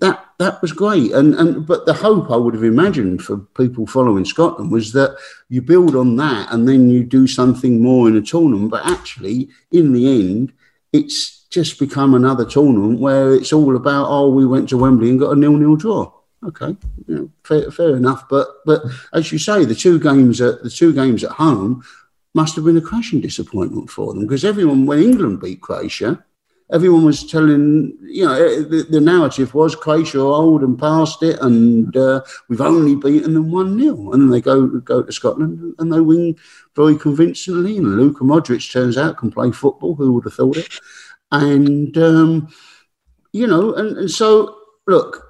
That 0.00 0.22
that 0.38 0.60
was 0.60 0.72
great. 0.72 1.12
And 1.12 1.34
and 1.34 1.66
but 1.66 1.86
the 1.86 1.94
hope 1.94 2.30
I 2.30 2.36
would 2.36 2.52
have 2.52 2.62
imagined 2.62 3.22
for 3.22 3.38
people 3.38 3.86
following 3.86 4.26
Scotland 4.26 4.70
was 4.70 4.92
that 4.92 5.16
you 5.48 5.62
build 5.62 5.96
on 5.96 6.16
that 6.16 6.52
and 6.52 6.68
then 6.68 6.90
you 6.90 7.04
do 7.04 7.26
something 7.26 7.80
more 7.80 8.06
in 8.06 8.16
a 8.16 8.22
tournament. 8.22 8.70
But 8.70 8.84
actually, 8.84 9.48
in 9.72 9.94
the 9.94 10.20
end, 10.20 10.52
it's 10.92 11.46
just 11.48 11.78
become 11.78 12.12
another 12.12 12.44
tournament 12.44 13.00
where 13.00 13.34
it's 13.34 13.52
all 13.52 13.74
about 13.76 14.08
oh, 14.10 14.28
we 14.28 14.44
went 14.44 14.68
to 14.68 14.76
Wembley 14.76 15.08
and 15.08 15.18
got 15.18 15.32
a 15.32 15.36
nil-nil 15.36 15.76
draw 15.76 16.12
okay, 16.46 16.76
you 17.06 17.14
know, 17.14 17.30
fair, 17.44 17.70
fair 17.70 17.96
enough. 17.96 18.28
But 18.28 18.48
but 18.64 18.82
as 19.12 19.30
you 19.32 19.38
say, 19.38 19.64
the 19.64 19.74
two 19.74 19.98
games 19.98 20.40
at 20.40 20.62
the 20.62 20.70
two 20.70 20.92
games 20.92 21.24
at 21.24 21.32
home 21.32 21.84
must 22.34 22.56
have 22.56 22.64
been 22.64 22.76
a 22.76 22.80
crashing 22.80 23.20
disappointment 23.20 23.90
for 23.90 24.12
them 24.12 24.22
because 24.22 24.44
everyone, 24.44 24.86
when 24.86 25.02
England 25.02 25.40
beat 25.40 25.60
Croatia, 25.60 26.24
everyone 26.72 27.04
was 27.04 27.30
telling, 27.30 27.96
you 28.02 28.26
know, 28.26 28.32
eh, 28.32 28.62
the, 28.62 28.86
the 28.90 29.00
narrative 29.00 29.54
was 29.54 29.76
Croatia 29.76 30.20
are 30.20 30.24
old 30.24 30.62
and 30.62 30.78
past 30.78 31.22
it, 31.22 31.38
and 31.40 31.96
uh, 31.96 32.22
we've 32.48 32.60
only 32.60 32.96
beaten 32.96 33.34
them 33.34 33.50
one 33.50 33.78
0 33.78 34.12
and 34.12 34.22
then 34.22 34.30
they 34.30 34.40
go 34.40 34.66
go 34.66 35.02
to 35.02 35.12
Scotland 35.12 35.74
and 35.78 35.92
they 35.92 36.00
win 36.00 36.36
very 36.74 36.96
convincingly. 36.96 37.76
And 37.76 37.96
Luka 37.96 38.24
Modric 38.24 38.70
turns 38.70 38.98
out 38.98 39.18
can 39.18 39.30
play 39.30 39.52
football. 39.52 39.94
Who 39.94 40.12
would 40.14 40.24
have 40.24 40.34
thought 40.34 40.56
it? 40.56 40.80
And 41.30 41.96
um, 41.98 42.48
you 43.32 43.46
know, 43.46 43.74
and, 43.74 43.96
and 43.96 44.10
so 44.10 44.58
look. 44.86 45.23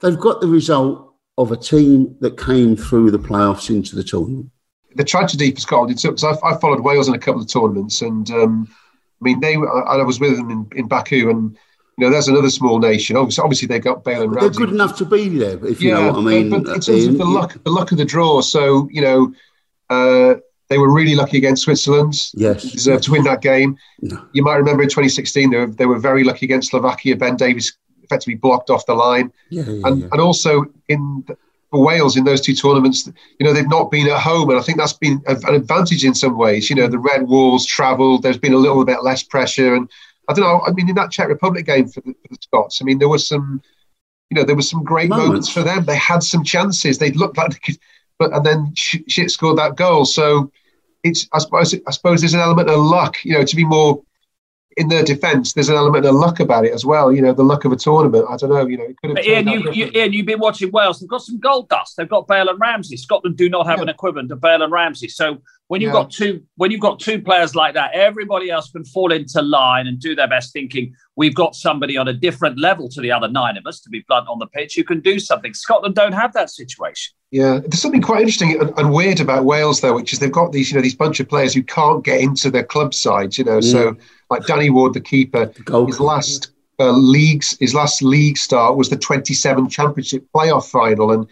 They've 0.00 0.18
got 0.18 0.40
the 0.40 0.48
result 0.48 1.14
of 1.36 1.52
a 1.52 1.56
team 1.56 2.16
that 2.20 2.38
came 2.38 2.76
through 2.76 3.10
the 3.10 3.18
playoffs 3.18 3.70
into 3.70 3.94
the 3.94 4.02
tournament. 4.02 4.50
The 4.96 5.04
tragedy 5.04 5.52
for 5.52 5.60
Scotland, 5.60 6.00
because 6.02 6.24
I, 6.24 6.34
I, 6.44 6.58
followed 6.58 6.80
Wales 6.80 7.08
in 7.08 7.14
a 7.14 7.18
couple 7.18 7.40
of 7.40 7.48
tournaments, 7.48 8.02
and 8.02 8.28
um, 8.30 8.68
I 9.20 9.24
mean, 9.24 9.40
they 9.40 9.54
I, 9.54 10.02
was 10.02 10.18
with 10.18 10.36
them 10.36 10.50
in, 10.50 10.68
in 10.74 10.88
Baku, 10.88 11.30
and 11.30 11.56
you 11.96 12.06
know, 12.06 12.10
there's 12.10 12.28
another 12.28 12.50
small 12.50 12.78
nation. 12.78 13.16
Obviously, 13.16 13.42
obviously 13.42 13.68
they 13.68 13.78
got 13.78 14.04
Bale 14.04 14.22
and 14.22 14.34
Ramsey. 14.34 14.48
They're 14.48 14.66
good 14.66 14.74
enough 14.74 14.96
to 14.98 15.04
be 15.04 15.28
there, 15.28 15.64
if 15.66 15.80
you 15.80 15.90
yeah, 15.90 16.00
know 16.00 16.12
what 16.12 16.18
I 16.18 16.20
mean. 16.22 16.50
But, 16.50 16.64
but 16.64 16.74
in 16.76 16.80
terms 16.80 17.06
of 17.06 17.18
the 17.18 17.24
luck, 17.24 17.62
the 17.62 17.70
luck 17.70 17.92
of 17.92 17.98
the 17.98 18.04
draw. 18.04 18.40
So 18.40 18.88
you 18.90 19.02
know, 19.02 19.34
uh, 19.90 20.40
they 20.68 20.78
were 20.78 20.92
really 20.92 21.14
lucky 21.14 21.36
against 21.36 21.62
Switzerland. 21.62 22.14
Yes, 22.34 22.62
deserved 22.62 23.00
yes. 23.00 23.04
to 23.04 23.12
win 23.12 23.24
that 23.24 23.42
game. 23.42 23.76
No. 24.00 24.26
You 24.32 24.42
might 24.42 24.56
remember 24.56 24.82
in 24.82 24.88
2016 24.88 25.50
they 25.50 25.56
were, 25.56 25.66
they 25.66 25.86
were 25.86 25.98
very 25.98 26.24
lucky 26.24 26.46
against 26.46 26.70
Slovakia. 26.70 27.14
Ben 27.14 27.36
Davies 27.36 27.76
effectively 28.08 28.34
blocked 28.34 28.70
off 28.70 28.86
the 28.86 28.94
line. 28.94 29.32
Yeah, 29.50 29.62
yeah, 29.62 29.86
and, 29.86 30.00
yeah. 30.00 30.08
and 30.12 30.20
also 30.20 30.64
in 30.88 31.24
for 31.70 31.82
Wales 31.84 32.16
in 32.16 32.24
those 32.24 32.40
two 32.40 32.54
tournaments, 32.54 33.10
you 33.38 33.46
know, 33.46 33.52
they've 33.52 33.68
not 33.68 33.90
been 33.90 34.08
at 34.08 34.20
home. 34.20 34.48
And 34.50 34.58
I 34.58 34.62
think 34.62 34.78
that's 34.78 34.94
been 34.94 35.22
an 35.26 35.54
advantage 35.54 36.04
in 36.04 36.14
some 36.14 36.36
ways. 36.38 36.70
You 36.70 36.76
know, 36.76 36.88
the 36.88 36.98
red 36.98 37.28
walls 37.28 37.66
travelled, 37.66 38.22
there's 38.22 38.38
been 38.38 38.54
a 38.54 38.58
little 38.58 38.84
bit 38.84 39.02
less 39.02 39.22
pressure. 39.22 39.74
And 39.74 39.88
I 40.28 40.32
don't 40.32 40.44
know, 40.44 40.62
I 40.66 40.72
mean, 40.72 40.88
in 40.88 40.94
that 40.94 41.10
Czech 41.10 41.28
Republic 41.28 41.66
game 41.66 41.88
for 41.88 42.00
the, 42.00 42.14
for 42.22 42.28
the 42.30 42.38
Scots, 42.40 42.80
I 42.80 42.84
mean, 42.84 42.98
there 42.98 43.08
was 43.08 43.28
some, 43.28 43.60
you 44.30 44.36
know, 44.36 44.44
there 44.44 44.56
was 44.56 44.68
some 44.68 44.82
great 44.82 45.10
moments. 45.10 45.28
moments 45.28 45.52
for 45.52 45.62
them. 45.62 45.84
They 45.84 45.96
had 45.96 46.22
some 46.22 46.44
chances. 46.44 46.98
They 46.98 47.10
looked 47.12 47.36
like 47.36 47.50
they 47.50 47.58
could, 47.58 47.78
but, 48.18 48.32
and 48.32 48.44
then 48.44 48.72
Schick 48.74 49.30
scored 49.30 49.58
that 49.58 49.76
goal. 49.76 50.04
So 50.04 50.50
it's, 51.04 51.28
I 51.32 51.38
suppose, 51.38 51.74
I 51.86 51.90
suppose 51.90 52.20
there's 52.20 52.34
an 52.34 52.40
element 52.40 52.70
of 52.70 52.78
luck, 52.78 53.16
you 53.24 53.34
know, 53.34 53.44
to 53.44 53.56
be 53.56 53.64
more 53.64 54.02
in 54.78 54.88
their 54.88 55.02
defence, 55.02 55.52
there's 55.52 55.68
an 55.68 55.74
element 55.74 56.06
of 56.06 56.14
luck 56.14 56.38
about 56.38 56.64
it 56.64 56.72
as 56.72 56.84
well. 56.84 57.12
You 57.12 57.20
know, 57.20 57.32
the 57.32 57.42
luck 57.42 57.64
of 57.64 57.72
a 57.72 57.76
tournament. 57.76 58.26
I 58.30 58.36
don't 58.36 58.50
know. 58.50 58.66
You 58.66 58.78
know, 58.78 58.84
it 58.84 58.96
could 58.96 59.16
have. 59.16 59.26
Ian, 59.26 59.48
you, 59.48 59.72
you, 59.72 59.90
Ian, 59.92 60.12
you've 60.12 60.26
been 60.26 60.38
watching 60.38 60.70
Wales. 60.70 61.00
They've 61.00 61.08
got 61.08 61.22
some 61.22 61.38
gold 61.38 61.68
dust. 61.68 61.96
They've 61.96 62.08
got 62.08 62.28
Bale 62.28 62.48
and 62.48 62.60
Ramsey. 62.60 62.96
Scotland 62.96 63.36
do 63.36 63.48
not 63.48 63.66
have 63.66 63.78
yeah. 63.78 63.84
an 63.84 63.88
equivalent 63.88 64.30
of 64.30 64.40
Bale 64.40 64.62
and 64.62 64.72
Ramsey. 64.72 65.08
So 65.08 65.42
when 65.66 65.80
you've 65.80 65.88
yeah. 65.88 66.02
got 66.02 66.10
two, 66.10 66.42
when 66.56 66.70
you've 66.70 66.80
got 66.80 67.00
two 67.00 67.20
players 67.20 67.54
like 67.54 67.74
that, 67.74 67.92
everybody 67.92 68.50
else 68.50 68.70
can 68.70 68.84
fall 68.84 69.12
into 69.12 69.42
line 69.42 69.88
and 69.88 69.98
do 69.98 70.14
their 70.14 70.28
best, 70.28 70.52
thinking 70.52 70.94
we've 71.16 71.34
got 71.34 71.56
somebody 71.56 71.96
on 71.96 72.06
a 72.06 72.14
different 72.14 72.58
level 72.58 72.88
to 72.88 73.00
the 73.00 73.10
other 73.10 73.28
nine 73.28 73.56
of 73.56 73.66
us. 73.66 73.80
To 73.80 73.90
be 73.90 74.04
blunt 74.06 74.28
on 74.28 74.38
the 74.38 74.46
pitch, 74.46 74.76
who 74.76 74.84
can 74.84 75.00
do 75.00 75.18
something. 75.18 75.54
Scotland 75.54 75.96
don't 75.96 76.12
have 76.12 76.32
that 76.34 76.50
situation. 76.50 77.14
Yeah, 77.30 77.58
there's 77.60 77.82
something 77.82 78.00
quite 78.00 78.20
interesting 78.20 78.58
and, 78.58 78.72
and, 78.78 78.90
weird 78.90 79.20
about 79.20 79.44
Wales, 79.44 79.82
though, 79.82 79.94
which 79.94 80.14
is 80.14 80.18
they've 80.18 80.32
got 80.32 80.52
these, 80.52 80.70
you 80.70 80.76
know, 80.76 80.82
these 80.82 80.94
bunch 80.94 81.20
of 81.20 81.28
players 81.28 81.52
who 81.52 81.62
can't 81.62 82.02
get 82.02 82.22
into 82.22 82.50
their 82.50 82.64
club 82.64 82.94
sides, 82.94 83.36
you 83.36 83.44
know. 83.44 83.58
Mm. 83.58 83.70
So, 83.70 83.96
like 84.30 84.46
Danny 84.46 84.70
Ward, 84.70 84.94
the 84.94 85.00
keeper, 85.00 85.46
the 85.46 85.84
his 85.86 86.00
last 86.00 86.50
uh, 86.78 86.90
leagues, 86.90 87.56
his 87.58 87.74
last 87.74 88.02
league 88.02 88.36
start 88.36 88.76
was 88.76 88.88
the 88.88 88.96
27 88.96 89.68
Championship 89.68 90.26
playoff 90.34 90.70
final, 90.70 91.10
and 91.12 91.26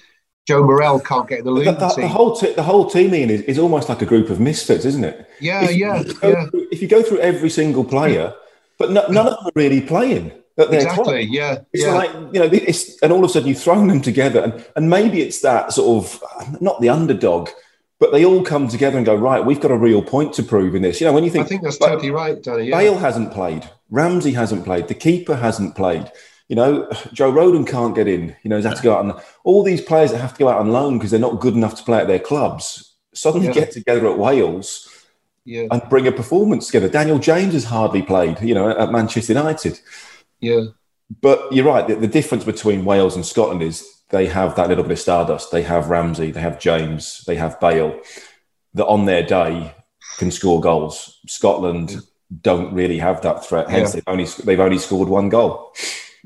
Joe 0.46 0.62
Morrell 0.62 1.00
can't 1.00 1.28
get 1.28 1.40
in 1.40 1.44
the 1.44 1.50
league. 1.50 1.66
The, 1.66 1.72
the, 1.72 1.94
the, 2.02 2.08
whole 2.08 2.36
t- 2.36 2.52
the 2.52 2.62
whole 2.62 2.88
team 2.88 3.14
Ian, 3.14 3.30
is, 3.30 3.42
is 3.42 3.58
almost 3.58 3.88
like 3.88 4.02
a 4.02 4.06
group 4.06 4.30
of 4.30 4.40
misfits, 4.40 4.84
isn't 4.84 5.04
it? 5.04 5.28
Yeah, 5.40 5.64
if 5.64 5.76
yeah, 5.76 6.00
you 6.02 6.14
yeah. 6.22 6.46
Through, 6.46 6.68
if 6.72 6.82
you 6.82 6.88
go 6.88 7.02
through 7.02 7.18
every 7.18 7.50
single 7.50 7.84
player, 7.84 8.34
but 8.78 8.90
no, 8.90 9.06
none 9.08 9.26
of 9.26 9.36
them 9.36 9.46
are 9.46 9.52
really 9.54 9.80
playing 9.80 10.32
exactly. 10.58 11.22
Yeah. 11.22 11.58
It's 11.72 11.84
yeah. 11.84 11.94
like 11.94 12.10
you 12.32 12.40
know, 12.40 12.48
it's 12.52 13.00
and 13.02 13.12
all 13.12 13.24
of 13.24 13.30
a 13.30 13.32
sudden 13.32 13.48
you've 13.48 13.60
thrown 13.60 13.88
them 13.88 14.00
together, 14.00 14.42
and 14.42 14.64
and 14.76 14.90
maybe 14.90 15.20
it's 15.20 15.40
that 15.40 15.72
sort 15.72 16.04
of 16.04 16.60
not 16.60 16.80
the 16.80 16.88
underdog, 16.88 17.50
but 17.98 18.12
they 18.12 18.24
all 18.24 18.42
come 18.42 18.68
together 18.68 18.96
and 18.96 19.06
go 19.06 19.14
right. 19.14 19.44
We've 19.44 19.60
got 19.60 19.70
a 19.70 19.76
real 19.76 20.02
point 20.02 20.34
to 20.34 20.42
prove 20.42 20.74
in 20.74 20.82
this. 20.82 21.00
You 21.00 21.06
know, 21.06 21.12
when 21.12 21.24
you 21.24 21.30
think 21.30 21.46
I 21.46 21.48
think 21.48 21.62
that's 21.62 21.78
totally 21.78 22.10
right, 22.10 22.42
Danny. 22.42 22.68
Yeah. 22.68 22.78
Bale 22.78 22.98
hasn't 22.98 23.32
played, 23.32 23.68
Ramsey 23.90 24.32
hasn't 24.32 24.64
played, 24.64 24.88
the 24.88 24.94
keeper 24.94 25.36
hasn't 25.36 25.76
played. 25.76 26.10
You 26.48 26.56
know, 26.56 26.88
Joe 27.12 27.32
Rodon 27.32 27.66
can't 27.66 27.94
get 27.94 28.06
in. 28.06 28.36
You 28.44 28.50
know, 28.50 28.56
he's 28.56 28.64
had 28.64 28.76
to 28.76 28.82
go 28.82 28.94
out 28.94 29.04
and 29.04 29.14
all 29.44 29.64
these 29.64 29.80
players 29.80 30.12
that 30.12 30.18
have 30.18 30.34
to 30.34 30.38
go 30.38 30.48
out 30.48 30.60
on 30.60 30.70
loan 30.70 30.98
because 30.98 31.10
they're 31.10 31.20
not 31.20 31.40
good 31.40 31.54
enough 31.54 31.74
to 31.76 31.82
play 31.82 31.98
at 31.98 32.06
their 32.06 32.20
clubs 32.20 32.96
suddenly 33.16 33.48
yeah. 33.48 33.54
get 33.54 33.72
together 33.72 34.06
at 34.08 34.18
Wales. 34.18 34.92
Yeah. 35.44 35.68
And 35.70 35.80
bring 35.88 36.08
a 36.08 36.12
performance 36.12 36.66
together. 36.66 36.88
Daniel 36.88 37.20
James 37.20 37.52
has 37.52 37.62
hardly 37.62 38.02
played, 38.02 38.40
you 38.40 38.52
know, 38.52 38.76
at 38.76 38.90
Manchester 38.90 39.32
United. 39.32 39.78
Yeah. 40.40 40.64
But 41.20 41.52
you're 41.52 41.64
right. 41.64 41.86
The, 41.86 41.94
the, 41.94 42.08
difference 42.08 42.42
between 42.42 42.84
Wales 42.84 43.14
and 43.14 43.24
Scotland 43.24 43.62
is 43.62 43.95
they 44.10 44.26
have 44.26 44.56
that 44.56 44.68
little 44.68 44.84
bit 44.84 44.92
of 44.92 44.98
stardust. 44.98 45.50
They 45.50 45.62
have 45.62 45.90
Ramsey, 45.90 46.30
they 46.30 46.40
have 46.40 46.60
James, 46.60 47.24
they 47.26 47.36
have 47.36 47.60
Bale 47.60 48.00
that 48.74 48.86
on 48.86 49.06
their 49.06 49.22
day 49.22 49.74
can 50.18 50.30
score 50.30 50.60
goals. 50.60 51.18
Scotland 51.26 51.96
don't 52.42 52.72
really 52.74 52.98
have 52.98 53.22
that 53.22 53.44
threat. 53.44 53.70
Hence, 53.70 53.90
yeah. 53.90 53.94
they've 53.96 54.08
only 54.08 54.26
they've 54.44 54.60
only 54.60 54.78
scored 54.78 55.08
one 55.08 55.28
goal. 55.28 55.72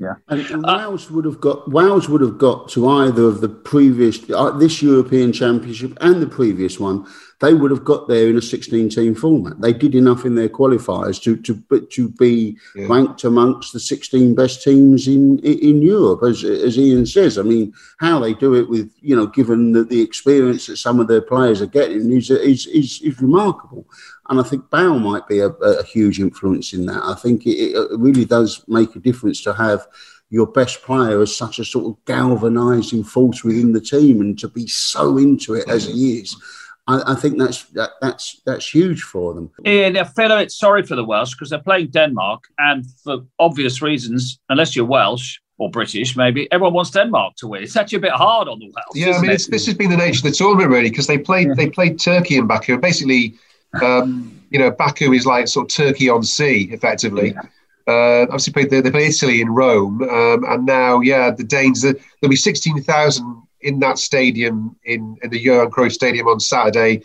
Yeah, 0.01 0.15
and, 0.29 0.41
and 0.47 0.65
uh, 0.65 0.77
Wales 0.79 1.11
would 1.11 1.25
have 1.25 1.39
got 1.39 1.69
Wales 1.69 2.09
would 2.09 2.21
have 2.21 2.39
got 2.39 2.67
to 2.69 2.89
either 2.89 3.23
of 3.23 3.39
the 3.39 3.49
previous 3.49 4.17
uh, 4.31 4.49
this 4.49 4.81
European 4.81 5.31
Championship 5.31 5.95
and 6.01 6.19
the 6.19 6.27
previous 6.27 6.79
one. 6.79 7.05
They 7.39 7.53
would 7.53 7.69
have 7.69 7.85
got 7.85 8.07
there 8.07 8.27
in 8.27 8.37
a 8.37 8.41
16 8.41 8.89
team 8.89 9.15
format. 9.15 9.61
They 9.61 9.73
did 9.73 9.93
enough 9.93 10.25
in 10.25 10.33
their 10.33 10.49
qualifiers 10.49 11.21
to 11.21 11.35
to 11.37 11.85
to 11.85 12.09
be 12.09 12.57
yeah. 12.75 12.87
ranked 12.87 13.23
amongst 13.25 13.73
the 13.73 13.79
16 13.79 14.33
best 14.33 14.63
teams 14.63 15.07
in 15.07 15.37
in 15.39 15.83
Europe, 15.83 16.23
as 16.23 16.43
as 16.43 16.79
Ian 16.79 17.05
says. 17.05 17.37
I 17.37 17.43
mean, 17.43 17.71
how 17.99 18.19
they 18.19 18.33
do 18.33 18.55
it 18.55 18.69
with 18.69 18.91
you 19.01 19.15
know, 19.15 19.27
given 19.27 19.73
the, 19.73 19.83
the 19.83 20.01
experience 20.01 20.65
that 20.65 20.77
some 20.77 20.99
of 20.99 21.09
their 21.09 21.21
players 21.21 21.61
are 21.61 21.67
getting, 21.67 22.11
is 22.11 22.31
is 22.31 22.65
is, 22.65 22.99
is 23.03 23.21
remarkable. 23.21 23.85
And 24.31 24.39
I 24.39 24.43
think 24.43 24.69
Bale 24.69 24.97
might 24.97 25.27
be 25.27 25.39
a, 25.39 25.49
a 25.49 25.83
huge 25.83 26.21
influence 26.21 26.71
in 26.71 26.85
that. 26.85 27.03
I 27.03 27.15
think 27.15 27.45
it, 27.45 27.75
it, 27.75 27.99
really 27.99 28.23
does 28.23 28.63
make 28.69 28.95
a 28.95 28.99
difference 28.99 29.43
to 29.43 29.53
have 29.53 29.85
your 30.29 30.47
best 30.47 30.81
player 30.83 31.21
as 31.21 31.35
such 31.35 31.59
a 31.59 31.65
sort 31.65 31.85
of 31.85 32.05
galvanising 32.05 33.03
force 33.03 33.43
within 33.43 33.73
the 33.73 33.81
team 33.81 34.21
and 34.21 34.39
to 34.39 34.47
be 34.47 34.67
so 34.67 35.17
into 35.17 35.53
it 35.55 35.69
as 35.69 35.85
he 35.85 36.19
is. 36.19 36.37
I, 36.87 37.11
I 37.11 37.15
think 37.15 37.37
that's 37.37 37.65
that, 37.71 37.91
that's 38.01 38.41
that's 38.45 38.73
huge 38.73 39.01
for 39.01 39.33
them. 39.33 39.51
Ian, 39.67 39.97
I 39.97 40.05
feel 40.05 40.31
a 40.31 40.37
bit 40.37 40.51
sorry 40.51 40.83
for 40.83 40.95
the 40.95 41.03
Welsh 41.03 41.31
because 41.31 41.49
they're 41.49 41.59
playing 41.59 41.87
Denmark, 41.87 42.45
and 42.57 42.85
for 43.03 43.25
obvious 43.37 43.81
reasons, 43.81 44.39
unless 44.47 44.77
you're 44.77 44.85
Welsh, 44.85 45.39
or 45.57 45.69
British, 45.69 46.15
maybe 46.15 46.51
everyone 46.51 46.73
wants 46.73 46.91
Denmark 46.91 47.35
to 47.35 47.47
win. 47.47 47.63
It's 47.63 47.75
actually 47.75 47.97
a 47.97 48.01
bit 48.01 48.13
hard 48.13 48.47
on 48.47 48.59
the 48.59 48.65
Welsh. 48.65 48.95
Yeah, 48.95 49.17
I 49.17 49.21
mean, 49.21 49.31
this 49.31 49.65
has 49.65 49.75
been 49.75 49.91
the 49.91 49.97
nature 49.97 50.25
of 50.25 50.31
the 50.31 50.37
tournament 50.37 50.69
really 50.69 50.89
because 50.89 51.07
they 51.07 51.17
played 51.17 51.49
yeah. 51.49 51.53
they 51.53 51.69
played 51.69 51.99
Turkey 51.99 52.37
and 52.37 52.47
Baku. 52.47 52.77
Basically, 52.77 53.35
um, 53.81 54.41
you 54.49 54.59
know, 54.59 54.71
Baku 54.71 55.13
is 55.13 55.25
like 55.25 55.47
sort 55.47 55.71
of 55.71 55.75
Turkey 55.75 56.09
on 56.09 56.23
sea, 56.23 56.69
effectively. 56.71 57.31
Yeah. 57.31 57.41
Uh, 57.87 58.23
obviously, 58.23 58.53
played 58.53 58.69
they, 58.69 58.81
they 58.81 58.91
played 58.91 59.09
Italy 59.09 59.41
in 59.41 59.49
Rome, 59.49 60.03
um, 60.03 60.45
and 60.47 60.65
now, 60.65 60.99
yeah, 61.01 61.31
the 61.31 61.43
Danes. 61.43 61.81
There'll 61.81 62.29
be 62.29 62.35
sixteen 62.35 62.81
thousand 62.83 63.41
in 63.61 63.79
that 63.79 63.97
stadium 63.97 64.75
in, 64.83 65.17
in 65.23 65.29
the 65.29 65.39
Johan 65.39 65.71
Cruyff 65.71 65.91
Stadium 65.91 66.27
on 66.27 66.39
Saturday. 66.39 67.01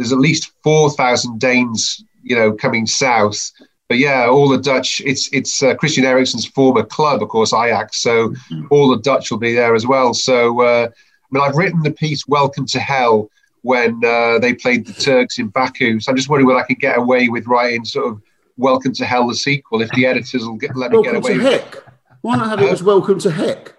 there's 0.00 0.12
at 0.12 0.18
least 0.18 0.52
four 0.62 0.90
thousand 0.90 1.38
Danes, 1.38 2.02
you 2.22 2.34
know, 2.34 2.52
coming 2.52 2.86
south. 2.86 3.50
But 3.86 3.98
yeah, 3.98 4.28
all 4.28 4.48
the 4.48 4.56
Dutch. 4.56 5.02
It's 5.04 5.28
it's 5.30 5.62
uh, 5.62 5.74
Christian 5.74 6.06
Eriksen's 6.06 6.46
former 6.46 6.84
club, 6.84 7.22
of 7.22 7.28
course, 7.28 7.52
Ajax. 7.52 8.00
So 8.00 8.30
mm-hmm. 8.30 8.66
all 8.70 8.88
the 8.88 9.02
Dutch 9.02 9.30
will 9.30 9.38
be 9.38 9.52
there 9.52 9.74
as 9.74 9.86
well. 9.86 10.14
So 10.14 10.62
uh, 10.62 10.88
I 10.88 11.26
mean, 11.30 11.44
I've 11.44 11.56
written 11.56 11.82
the 11.82 11.90
piece 11.90 12.26
"Welcome 12.26 12.64
to 12.68 12.80
Hell" 12.80 13.30
when 13.62 14.00
uh, 14.04 14.38
they 14.38 14.54
played 14.54 14.86
the 14.86 14.92
Turks 14.92 15.38
in 15.38 15.48
Baku. 15.48 16.00
So 16.00 16.10
I'm 16.10 16.16
just 16.16 16.28
wondering 16.28 16.46
whether 16.46 16.60
I 16.60 16.66
can 16.66 16.76
get 16.76 16.98
away 16.98 17.28
with 17.28 17.46
writing 17.46 17.84
sort 17.84 18.08
of 18.08 18.22
"Welcome 18.56 18.92
to 18.94 19.04
Hell" 19.04 19.28
the 19.28 19.34
sequel 19.34 19.82
if 19.82 19.90
the 19.90 20.06
editors 20.06 20.42
will 20.44 20.56
get, 20.56 20.76
let 20.76 20.90
me 20.90 20.98
Welcome 20.98 21.20
get 21.20 21.24
away. 21.24 21.38
To 21.38 21.44
with 21.44 21.52
heck. 21.52 21.74
It. 21.74 21.84
Why 22.22 22.36
not 22.36 22.48
have 22.48 22.62
it 22.62 22.70
as 22.70 22.82
"Welcome 22.82 23.18
to 23.20 23.30
Heck"? 23.30 23.74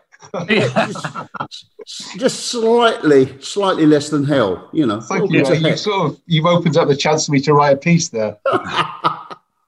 just, 0.47 2.17
just, 2.17 2.39
slightly, 2.47 3.41
slightly 3.41 3.85
less 3.85 4.09
than 4.09 4.23
hell, 4.23 4.69
you 4.71 4.85
know. 4.85 5.01
Thank 5.01 5.31
you. 5.31 5.39
You 5.39 5.75
sort 5.75 6.11
of 6.11 6.21
you've 6.27 6.45
opened 6.45 6.77
up 6.77 6.88
the 6.88 6.95
chance 6.95 7.25
for 7.25 7.31
me 7.31 7.41
to 7.41 7.53
write 7.53 7.73
a 7.73 7.77
piece 7.77 8.09
there. 8.09 8.38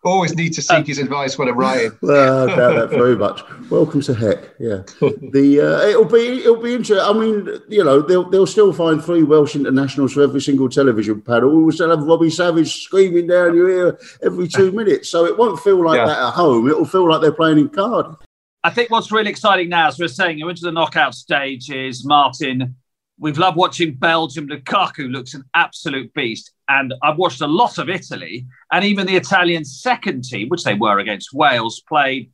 Always 0.06 0.36
need 0.36 0.54
to 0.54 0.62
seek 0.62 0.88
his 0.88 0.98
advice 0.98 1.38
when 1.38 1.48
I'm 1.48 1.58
writing. 1.58 1.98
well, 2.02 2.50
I 2.50 2.56
doubt 2.56 2.76
that 2.76 2.90
very 2.90 3.16
much. 3.16 3.42
Welcome 3.70 4.02
to 4.02 4.14
heck. 4.14 4.40
Yeah, 4.60 4.84
the 5.00 5.62
uh, 5.62 5.88
it'll 5.88 6.04
be 6.04 6.40
it'll 6.40 6.62
be 6.62 6.76
interesting. 6.76 7.00
I 7.00 7.14
mean, 7.14 7.62
you 7.70 7.86
know, 7.86 8.02
they'll 8.02 8.30
they'll 8.30 8.46
still 8.46 8.74
find 8.74 9.02
three 9.02 9.24
Welsh 9.24 9.56
internationals 9.56 10.12
for 10.12 10.22
every 10.22 10.42
single 10.42 10.68
television 10.68 11.22
panel. 11.22 11.56
We 11.56 11.64
will 11.64 11.72
still 11.72 11.90
have 11.90 12.04
Robbie 12.06 12.30
Savage 12.30 12.84
screaming 12.84 13.28
down 13.28 13.56
your 13.56 13.70
ear 13.70 14.00
every 14.22 14.50
two 14.50 14.72
minutes. 14.74 15.08
So 15.08 15.26
it 15.26 15.38
won't 15.38 15.60
feel 15.62 15.82
like 15.84 15.98
yeah. 15.98 16.08
that 16.08 16.20
at 16.20 16.34
home. 16.34 16.68
It'll 16.68 16.86
feel 16.86 17.10
like 17.10 17.22
they're 17.22 17.32
playing 17.32 17.60
in 17.60 17.70
Cardiff. 17.70 18.18
I 18.66 18.72
think 18.72 18.90
what's 18.90 19.12
really 19.12 19.30
exciting 19.30 19.70
now, 19.70 19.88
as 19.88 20.00
we're 20.00 20.08
saying, 20.08 20.38
you're 20.38 20.50
into 20.50 20.64
the 20.64 20.72
knockout 20.72 21.16
stage, 21.16 21.70
is 21.70 22.06
Martin. 22.06 22.76
We've 23.20 23.38
loved 23.38 23.58
watching 23.58 23.96
Belgium. 23.96 24.48
Lukaku 24.48 25.12
looks 25.12 25.34
an 25.34 25.43
absolute 25.53 26.13
beast. 26.13 26.51
And 26.67 26.93
I've 27.03 27.17
watched 27.17 27.41
a 27.41 27.48
lot 27.48 27.77
of 27.77 27.89
Italy, 27.89 28.48
and 28.72 28.84
even 28.84 29.05
the 29.05 29.15
Italian 29.15 29.65
second 29.65 30.24
team, 30.24 30.50
which 30.50 30.63
they 30.63 30.74
were 30.74 31.00
against 31.00 31.34
Wales, 31.34 31.82
played 31.88 32.32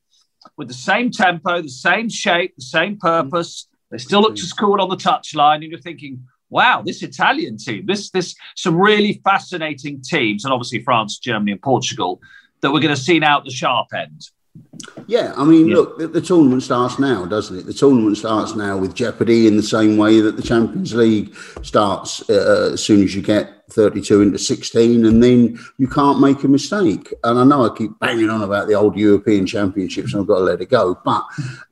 with 0.57 0.67
the 0.67 0.73
same 0.73 1.11
tempo, 1.11 1.61
the 1.61 1.69
same 1.69 2.09
shape, 2.09 2.55
the 2.55 2.61
same 2.61 2.97
purpose. 2.97 3.67
They 3.91 3.97
still 3.97 4.21
looked 4.21 4.39
as 4.39 4.53
mm. 4.53 4.59
cool 4.59 4.81
on 4.81 4.89
the 4.89 4.95
touchline. 4.95 5.55
And 5.55 5.71
you're 5.71 5.79
thinking, 5.79 6.23
wow, 6.49 6.81
this 6.83 7.03
Italian 7.03 7.57
team, 7.57 7.85
this, 7.85 8.09
this, 8.11 8.35
some 8.55 8.75
really 8.75 9.21
fascinating 9.23 10.01
teams, 10.01 10.45
and 10.45 10.53
obviously 10.53 10.81
France, 10.83 11.19
Germany, 11.19 11.51
and 11.53 11.61
Portugal, 11.61 12.21
that 12.61 12.71
we're 12.71 12.81
going 12.81 12.95
to 12.95 13.01
see 13.01 13.19
now 13.19 13.39
at 13.39 13.45
the 13.45 13.51
sharp 13.51 13.87
end. 13.93 14.29
Yeah, 15.07 15.33
I 15.35 15.43
mean, 15.43 15.67
yeah. 15.67 15.75
look, 15.75 15.97
the, 15.97 16.07
the, 16.07 16.21
tournament 16.21 16.63
starts 16.63 16.99
now, 16.99 17.25
doesn't 17.25 17.57
it? 17.57 17.65
The 17.65 17.73
tournament 17.73 18.17
starts 18.17 18.55
now 18.55 18.77
with 18.77 18.95
jeopardy 18.95 19.47
in 19.47 19.57
the 19.57 19.63
same 19.63 19.97
way 19.97 20.19
that 20.21 20.35
the 20.35 20.41
Champions 20.41 20.93
League 20.93 21.35
starts 21.63 22.27
uh, 22.29 22.71
as 22.73 22.83
soon 22.83 23.03
as 23.03 23.15
you 23.15 23.21
get 23.21 23.59
32 23.71 24.21
into 24.21 24.37
16, 24.37 25.05
and 25.05 25.23
then 25.23 25.59
you 25.77 25.87
can't 25.87 26.19
make 26.19 26.43
a 26.43 26.47
mistake. 26.47 27.13
And 27.23 27.39
I 27.39 27.43
know 27.43 27.65
I 27.65 27.75
keep 27.75 27.97
banging 27.99 28.29
on 28.29 28.41
about 28.41 28.67
the 28.67 28.75
old 28.75 28.95
European 28.97 29.45
Championships, 29.45 30.13
and 30.13 30.21
I've 30.21 30.27
got 30.27 30.39
to 30.39 30.43
let 30.43 30.61
it 30.61 30.69
go. 30.69 30.99
But 31.03 31.25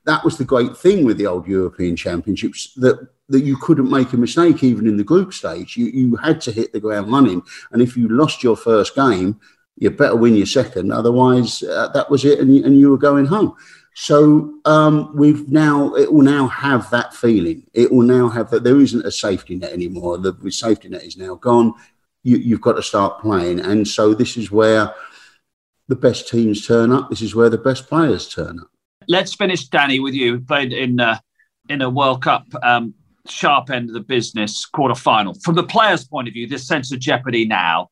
that 0.06 0.24
was 0.24 0.38
the 0.38 0.46
great 0.46 0.76
thing 0.76 1.06
with 1.06 1.18
the 1.18 1.28
old 1.28 1.48
European 1.48 1.96
Championships 1.96 2.74
that 2.76 3.08
that 3.30 3.44
you 3.44 3.58
couldn't 3.58 3.92
make 3.92 4.14
a 4.14 4.18
mistake 4.18 4.64
even 4.64 4.88
in 4.88 4.96
the 4.96 5.04
group 5.04 5.34
stage. 5.34 5.76
You 5.76 5.88
you 5.88 6.16
had 6.16 6.40
to 6.42 6.52
hit 6.52 6.74
the 6.74 6.80
ground 6.80 7.12
running, 7.12 7.42
and 7.72 7.82
if 7.82 7.98
you 7.98 8.08
lost 8.08 8.44
your 8.44 8.56
first 8.56 8.96
game, 8.96 9.40
you 9.78 9.92
better 9.92 10.16
win 10.16 10.36
your 10.36 10.46
second. 10.46 10.92
Otherwise, 10.92 11.64
uh, 11.64 11.90
that 11.90 12.10
was 12.10 12.26
it, 12.26 12.40
and 12.40 12.56
you, 12.56 12.66
and 12.66 12.80
you 12.80 12.90
were 12.90 12.98
going 12.98 13.26
home. 13.26 13.56
So 13.94 14.54
um, 14.66 15.12
we've 15.16 15.50
now 15.50 15.96
it 15.96 16.12
will 16.12 16.24
now 16.24 16.48
have 16.48 16.90
that 16.92 17.14
feeling. 17.14 17.64
It 17.74 17.92
will 17.92 18.04
now 18.04 18.30
have 18.30 18.50
that 18.52 18.64
there 18.64 18.80
isn't 18.80 19.06
a 19.06 19.12
safety 19.12 19.56
net 19.56 19.72
anymore. 19.72 20.18
The, 20.18 20.52
safety 20.52 20.90
net 20.90 21.04
is 21.04 21.18
now 21.18 21.36
gone. 21.36 21.74
You, 22.24 22.38
you've 22.38 22.62
got 22.62 22.74
to 22.74 22.84
start 22.84 23.22
playing, 23.22 23.60
and 23.60 23.88
so 23.88 24.14
this 24.14 24.38
is 24.38 24.52
where 24.52 24.94
the 25.88 25.96
best 25.96 26.28
teams 26.28 26.66
turn 26.66 26.92
up. 26.92 27.10
This 27.10 27.22
is 27.22 27.34
where 27.34 27.50
the 27.50 27.58
best 27.58 27.88
players 27.88 28.28
turn 28.28 28.60
up. 28.60 28.68
Let's 29.08 29.34
finish, 29.34 29.68
Danny, 29.68 30.00
with 30.00 30.14
you. 30.14 30.42
Played 30.42 30.74
in 30.74 31.00
uh, 31.00 31.20
in 31.70 31.82
a 31.82 31.90
World 31.90 32.24
Cup 32.24 32.46
um, 32.64 32.94
sharp 33.28 33.70
end 33.70 33.90
of 33.90 33.94
the 33.94 34.02
business 34.02 34.66
quarter 34.66 34.96
final. 34.96 35.34
From 35.44 35.56
the 35.56 35.64
players' 35.64 36.06
point 36.06 36.28
of 36.28 36.34
view, 36.34 36.48
this 36.48 36.68
sense 36.68 36.92
of 36.92 37.00
jeopardy 37.00 37.46
now 37.46 37.90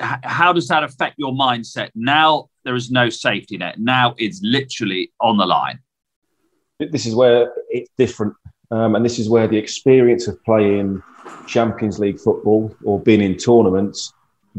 how 0.00 0.52
does 0.52 0.68
that 0.68 0.84
affect 0.84 1.16
your 1.18 1.32
mindset? 1.32 1.90
Now 1.94 2.48
there 2.64 2.74
is 2.74 2.90
no 2.90 3.08
safety 3.08 3.56
net. 3.56 3.78
Now 3.78 4.14
it's 4.18 4.40
literally 4.42 5.12
on 5.20 5.36
the 5.36 5.46
line. 5.46 5.80
This 6.78 7.06
is 7.06 7.14
where 7.14 7.52
it's 7.70 7.90
different 7.98 8.34
um, 8.70 8.94
and 8.94 9.04
this 9.04 9.18
is 9.18 9.28
where 9.28 9.48
the 9.48 9.56
experience 9.56 10.28
of 10.28 10.42
playing 10.44 11.02
champions 11.46 11.98
league 11.98 12.20
football 12.20 12.74
or 12.84 13.00
being 13.00 13.20
in 13.20 13.36
tournaments 13.36 14.12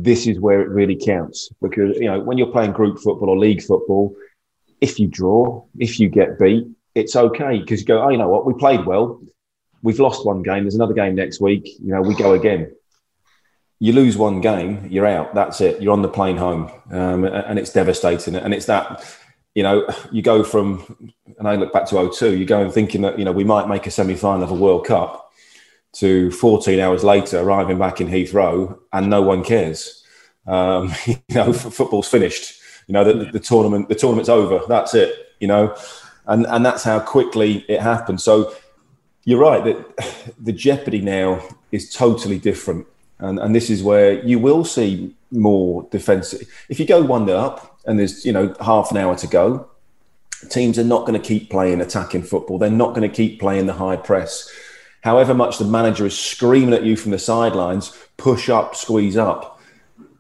this 0.03 0.27
is 0.27 0.39
where 0.39 0.61
it 0.61 0.69
really 0.69 0.95
counts. 0.95 1.49
Because 1.61 1.97
you 1.97 2.05
know 2.05 2.19
when 2.19 2.37
you're 2.37 2.51
playing 2.51 2.71
group 2.71 2.99
football 2.99 3.29
or 3.29 3.37
league 3.37 3.61
football 3.61 4.15
if 4.81 4.99
you 4.99 5.07
draw 5.07 5.63
if 5.77 5.99
you 5.99 6.09
get 6.09 6.39
beat 6.39 6.67
it's 6.95 7.15
okay. 7.15 7.59
Because 7.59 7.81
you 7.81 7.85
go 7.85 8.01
oh 8.01 8.09
you 8.09 8.17
know 8.17 8.29
what? 8.29 8.45
We 8.45 8.53
played 8.53 8.85
well. 8.85 9.21
We've 9.81 9.99
lost 9.99 10.25
one 10.25 10.41
game. 10.43 10.63
There's 10.63 10.75
another 10.75 10.93
game 10.93 11.15
next 11.15 11.41
week. 11.41 11.67
You 11.79 11.93
know 11.93 12.01
we 12.01 12.15
go 12.15 12.33
again 12.33 12.71
you 13.79 13.93
lose 13.93 14.17
one 14.17 14.41
game, 14.41 14.87
you're 14.89 15.05
out. 15.05 15.33
That's 15.33 15.61
it. 15.61 15.81
You're 15.81 15.93
on 15.93 16.01
the 16.01 16.09
plane 16.09 16.37
home, 16.37 16.69
um, 16.91 17.23
and 17.23 17.57
it's 17.57 17.71
devastating. 17.71 18.35
And 18.35 18.53
it's 18.53 18.65
that, 18.65 19.05
you 19.55 19.63
know, 19.63 19.87
you 20.11 20.21
go 20.21 20.43
from, 20.43 21.13
and 21.37 21.47
I 21.47 21.55
look 21.55 21.71
back 21.71 21.87
to 21.87 22.11
02, 22.11 22.37
you 22.37 22.45
go 22.45 22.61
and 22.61 22.73
thinking 22.73 23.01
that 23.01 23.17
you 23.17 23.25
know 23.25 23.31
we 23.31 23.45
might 23.45 23.69
make 23.69 23.87
a 23.87 23.91
semi-final 23.91 24.43
of 24.43 24.51
a 24.51 24.55
World 24.55 24.85
Cup, 24.85 25.29
to 25.93 26.31
14 26.31 26.79
hours 26.79 27.03
later 27.03 27.39
arriving 27.39 27.79
back 27.79 27.99
in 28.01 28.07
Heathrow, 28.07 28.77
and 28.93 29.09
no 29.09 29.21
one 29.21 29.43
cares. 29.43 30.03
Um, 30.45 30.93
you 31.05 31.17
know, 31.29 31.53
football's 31.53 32.07
finished. 32.07 32.61
You 32.87 32.93
know, 32.93 33.03
the, 33.03 33.31
the 33.31 33.39
tournament, 33.39 33.89
the 33.89 33.95
tournament's 33.95 34.29
over. 34.29 34.61
That's 34.67 34.93
it. 34.93 35.33
You 35.39 35.47
know, 35.47 35.75
and 36.25 36.45
and 36.47 36.65
that's 36.65 36.83
how 36.83 36.99
quickly 36.99 37.65
it 37.69 37.79
happened. 37.79 38.21
So 38.21 38.53
you're 39.23 39.39
right 39.39 39.63
that 39.63 40.35
the 40.39 40.53
jeopardy 40.53 41.01
now 41.01 41.41
is 41.71 41.93
totally 41.93 42.39
different 42.39 42.87
and, 43.19 43.39
and 43.39 43.55
this 43.55 43.69
is 43.69 43.83
where 43.83 44.23
you 44.25 44.39
will 44.39 44.63
see 44.63 45.15
more 45.31 45.87
defensive. 45.91 46.47
If 46.69 46.79
you 46.79 46.85
go 46.85 47.01
1 47.01 47.27
0 47.27 47.37
up 47.37 47.79
and 47.85 47.99
there's, 47.99 48.25
you 48.25 48.31
know, 48.31 48.55
half 48.61 48.91
an 48.91 48.97
hour 48.97 49.15
to 49.17 49.27
go, 49.27 49.69
teams 50.49 50.79
are 50.79 50.83
not 50.83 51.05
going 51.05 51.19
to 51.19 51.27
keep 51.27 51.49
playing 51.49 51.81
attacking 51.81 52.23
football. 52.23 52.57
They're 52.57 52.69
not 52.69 52.95
going 52.95 53.09
to 53.09 53.15
keep 53.15 53.39
playing 53.39 53.65
the 53.65 53.73
high 53.73 53.97
press. 53.97 54.49
However 55.01 55.33
much 55.33 55.57
the 55.57 55.65
manager 55.65 56.05
is 56.05 56.17
screaming 56.17 56.73
at 56.73 56.83
you 56.83 56.95
from 56.95 57.11
the 57.11 57.19
sidelines, 57.19 57.95
push 58.17 58.49
up, 58.49 58.75
squeeze 58.75 59.17
up, 59.17 59.61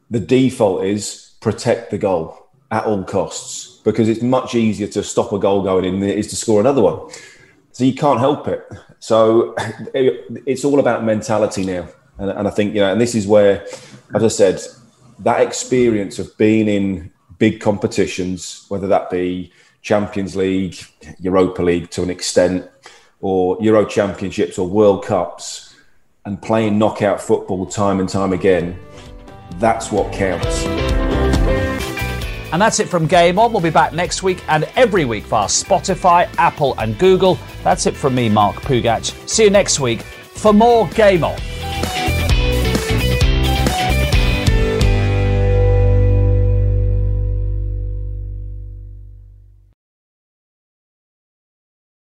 the 0.09 0.19
default 0.19 0.83
is 0.83 1.35
protect 1.41 1.91
the 1.91 1.97
goal 1.97 2.49
at 2.71 2.85
all 2.85 3.03
costs 3.03 3.79
because 3.83 4.09
it's 4.09 4.21
much 4.21 4.55
easier 4.55 4.87
to 4.87 5.03
stop 5.03 5.31
a 5.31 5.39
goal 5.39 5.63
going 5.63 5.85
in 5.85 5.99
than 5.99 6.09
it 6.09 6.17
is 6.17 6.27
to 6.27 6.35
score 6.35 6.59
another 6.59 6.81
one. 6.81 7.09
So 7.71 7.83
you 7.83 7.93
can't 7.93 8.19
help 8.19 8.47
it. 8.47 8.67
So 8.99 9.55
it's 9.93 10.65
all 10.65 10.79
about 10.79 11.03
mentality 11.03 11.65
now. 11.65 11.87
And, 12.19 12.29
and 12.29 12.47
I 12.47 12.51
think, 12.51 12.75
you 12.75 12.81
know, 12.81 12.91
and 12.91 13.01
this 13.01 13.15
is 13.15 13.25
where, 13.25 13.65
as 14.13 14.23
I 14.23 14.27
said, 14.27 14.61
that 15.19 15.41
experience 15.41 16.19
of 16.19 16.37
being 16.37 16.67
in 16.67 17.11
big 17.37 17.61
competitions, 17.61 18.65
whether 18.67 18.87
that 18.87 19.09
be 19.09 19.51
Champions 19.81 20.35
League, 20.35 20.77
Europa 21.19 21.63
League 21.63 21.89
to 21.91 22.03
an 22.03 22.09
extent, 22.09 22.69
or 23.21 23.57
Euro 23.61 23.85
Championships 23.85 24.57
or 24.57 24.67
World 24.67 25.05
Cups, 25.05 25.75
and 26.25 26.41
playing 26.41 26.77
knockout 26.77 27.21
football 27.21 27.65
time 27.65 27.99
and 27.99 28.07
time 28.09 28.33
again, 28.33 28.77
that's 29.55 29.91
what 29.91 30.11
counts. 30.13 30.65
And 32.51 32.61
that's 32.61 32.79
it 32.79 32.89
from 32.89 33.05
Game 33.05 33.37
On. 33.37 33.51
We'll 33.51 33.61
be 33.61 33.69
back 33.69 33.93
next 33.93 34.23
week 34.23 34.43
and 34.47 34.67
every 34.75 35.05
week 35.05 35.23
via 35.25 35.47
Spotify, 35.47 36.29
Apple, 36.37 36.75
and 36.79 36.97
Google. 36.97 37.37
That's 37.63 37.85
it 37.85 37.95
from 37.95 38.15
me, 38.15 38.27
Mark 38.27 38.55
Pougatch. 38.57 39.29
See 39.29 39.43
you 39.43 39.49
next 39.49 39.79
week 39.79 40.01
for 40.01 40.51
more 40.51 40.87
Game 40.89 41.23
On. 41.23 41.37